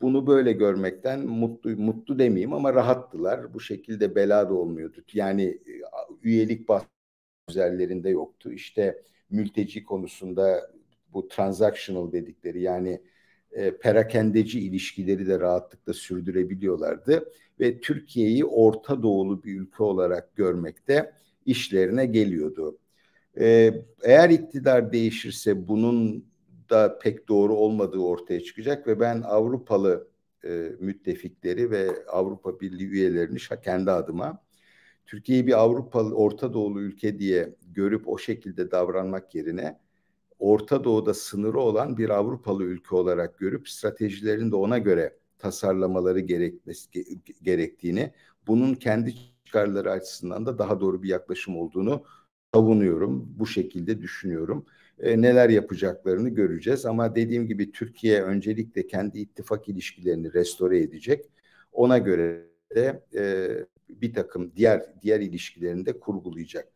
bunu 0.00 0.26
böyle 0.26 0.52
görmekten 0.52 1.20
mutlu 1.20 1.70
mutlu 1.70 2.18
demeyeyim 2.18 2.52
ama 2.52 2.74
rahattılar. 2.74 3.54
Bu 3.54 3.60
şekilde 3.60 4.14
bela 4.14 4.48
da 4.48 4.54
olmuyordu. 4.54 5.04
Yani 5.12 5.44
e, 5.44 5.72
üyelik 6.22 6.66
üzerlerinde 7.48 8.10
yoktu. 8.10 8.52
İşte 8.52 9.02
mülteci 9.30 9.84
konusunda 9.84 10.70
bu 11.12 11.28
transactional 11.28 12.12
dedikleri 12.12 12.62
yani 12.62 13.00
e, 13.52 13.76
perakendeci 13.76 14.60
ilişkileri 14.60 15.26
de 15.26 15.40
rahatlıkla 15.40 15.92
sürdürebiliyorlardı 15.92 17.32
ve 17.60 17.80
Türkiye'yi 17.80 18.44
Orta 18.44 19.02
Doğulu 19.02 19.44
bir 19.44 19.60
ülke 19.60 19.82
olarak 19.82 20.36
görmekte 20.36 21.12
işlerine 21.46 22.06
geliyordu. 22.06 22.78
E, 23.40 23.74
eğer 24.02 24.30
iktidar 24.30 24.92
değişirse 24.92 25.68
bunun 25.68 26.24
da 26.70 26.98
pek 26.98 27.28
doğru 27.28 27.54
olmadığı 27.54 27.98
ortaya 27.98 28.40
çıkacak 28.40 28.86
ve 28.86 29.00
ben 29.00 29.22
Avrupalı 29.22 30.08
e, 30.44 30.72
müttefikleri 30.80 31.70
ve 31.70 32.06
Avrupa 32.06 32.60
Birliği 32.60 32.88
üyelerini 32.88 33.38
kendi 33.64 33.90
adıma 33.90 34.42
Türkiye'yi 35.06 35.46
bir 35.46 35.60
Avrupalı 35.60 36.14
Orta 36.14 36.54
Doğulu 36.54 36.80
ülke 36.80 37.18
diye 37.18 37.54
görüp 37.74 38.08
o 38.08 38.18
şekilde 38.18 38.70
davranmak 38.70 39.34
yerine 39.34 39.78
Orta 40.40 40.84
Doğu'da 40.84 41.14
sınırı 41.14 41.60
olan 41.60 41.96
bir 41.96 42.10
Avrupalı 42.10 42.64
ülke 42.64 42.96
olarak 42.96 43.38
görüp 43.38 43.68
stratejilerini 43.68 44.50
de 44.50 44.56
ona 44.56 44.78
göre 44.78 45.18
tasarlamaları 45.38 46.20
gerekmesi 46.20 46.90
gerektiğini, 47.42 48.12
bunun 48.46 48.74
kendi 48.74 49.14
çıkarları 49.44 49.90
açısından 49.90 50.46
da 50.46 50.58
daha 50.58 50.80
doğru 50.80 51.02
bir 51.02 51.08
yaklaşım 51.08 51.56
olduğunu 51.56 52.04
savunuyorum. 52.54 53.34
Bu 53.38 53.46
şekilde 53.46 54.02
düşünüyorum. 54.02 54.66
E, 54.98 55.22
neler 55.22 55.48
yapacaklarını 55.48 56.28
göreceğiz 56.28 56.86
ama 56.86 57.14
dediğim 57.14 57.46
gibi 57.46 57.72
Türkiye 57.72 58.22
öncelikle 58.22 58.86
kendi 58.86 59.18
ittifak 59.18 59.68
ilişkilerini 59.68 60.32
restore 60.32 60.80
edecek. 60.82 61.30
Ona 61.72 61.98
göre 61.98 62.46
de 62.74 63.02
e, 63.14 63.48
bir 63.88 64.14
takım 64.14 64.52
diğer 64.56 64.82
diğer 65.02 65.20
ilişkilerini 65.20 65.86
de 65.86 66.00
kurgulayacak. 66.00 66.68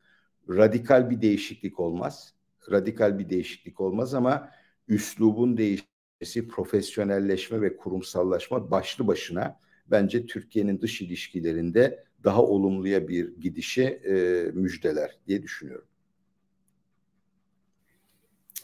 Radikal 0.48 1.10
bir 1.10 1.20
değişiklik 1.20 1.80
olmaz. 1.80 2.34
Radikal 2.70 3.18
bir 3.18 3.30
değişiklik 3.30 3.80
olmaz 3.80 4.14
ama 4.14 4.50
üslubun 4.88 5.56
değişmesi, 5.56 6.48
profesyonelleşme 6.48 7.60
ve 7.60 7.76
kurumsallaşma 7.76 8.70
başlı 8.70 9.06
başına 9.06 9.60
bence 9.90 10.26
Türkiye'nin 10.26 10.80
dış 10.80 11.02
ilişkilerinde 11.02 12.04
daha 12.24 12.42
olumluya 12.42 13.08
bir 13.08 13.36
gidişi 13.36 13.82
e, 13.84 14.14
müjdeler 14.54 15.18
diye 15.26 15.42
düşünüyorum. 15.42 15.86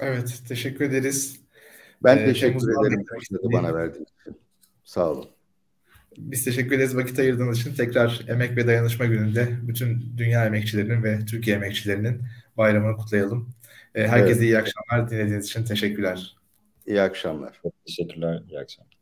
Evet, 0.01 0.43
teşekkür 0.49 0.85
ederiz. 0.85 1.41
Ben 2.05 2.19
ee, 2.19 2.25
teşekkür 2.25 2.87
ederim 2.87 3.05
fırsatı 3.05 3.53
bana 3.53 3.75
verdiğiniz 3.75 4.09
için. 4.21 4.37
Sağ 4.85 5.11
olun. 5.11 5.29
Biz 6.19 6.45
teşekkür 6.45 6.77
ederiz 6.77 6.97
vakit 6.97 7.19
ayırdığınız 7.19 7.61
için. 7.61 7.75
Tekrar 7.75 8.25
Emek 8.29 8.57
ve 8.57 8.67
Dayanışma 8.67 9.07
Günü'nde 9.07 9.49
bütün 9.63 10.15
dünya 10.17 10.47
emekçilerinin 10.47 11.03
ve 11.03 11.19
Türkiye 11.25 11.57
emekçilerinin 11.57 12.23
bayramını 12.57 12.97
kutlayalım. 12.97 13.49
Herkese 13.95 14.31
evet. 14.33 14.43
iyi 14.43 14.59
akşamlar. 14.59 15.11
Dinlediğiniz 15.11 15.47
için 15.47 15.65
teşekkürler. 15.65 16.37
İyi 16.87 17.01
akşamlar. 17.01 17.59
Çok 17.63 17.73
teşekkürler. 17.87 18.43
İyi 18.49 18.59
akşamlar. 18.59 19.00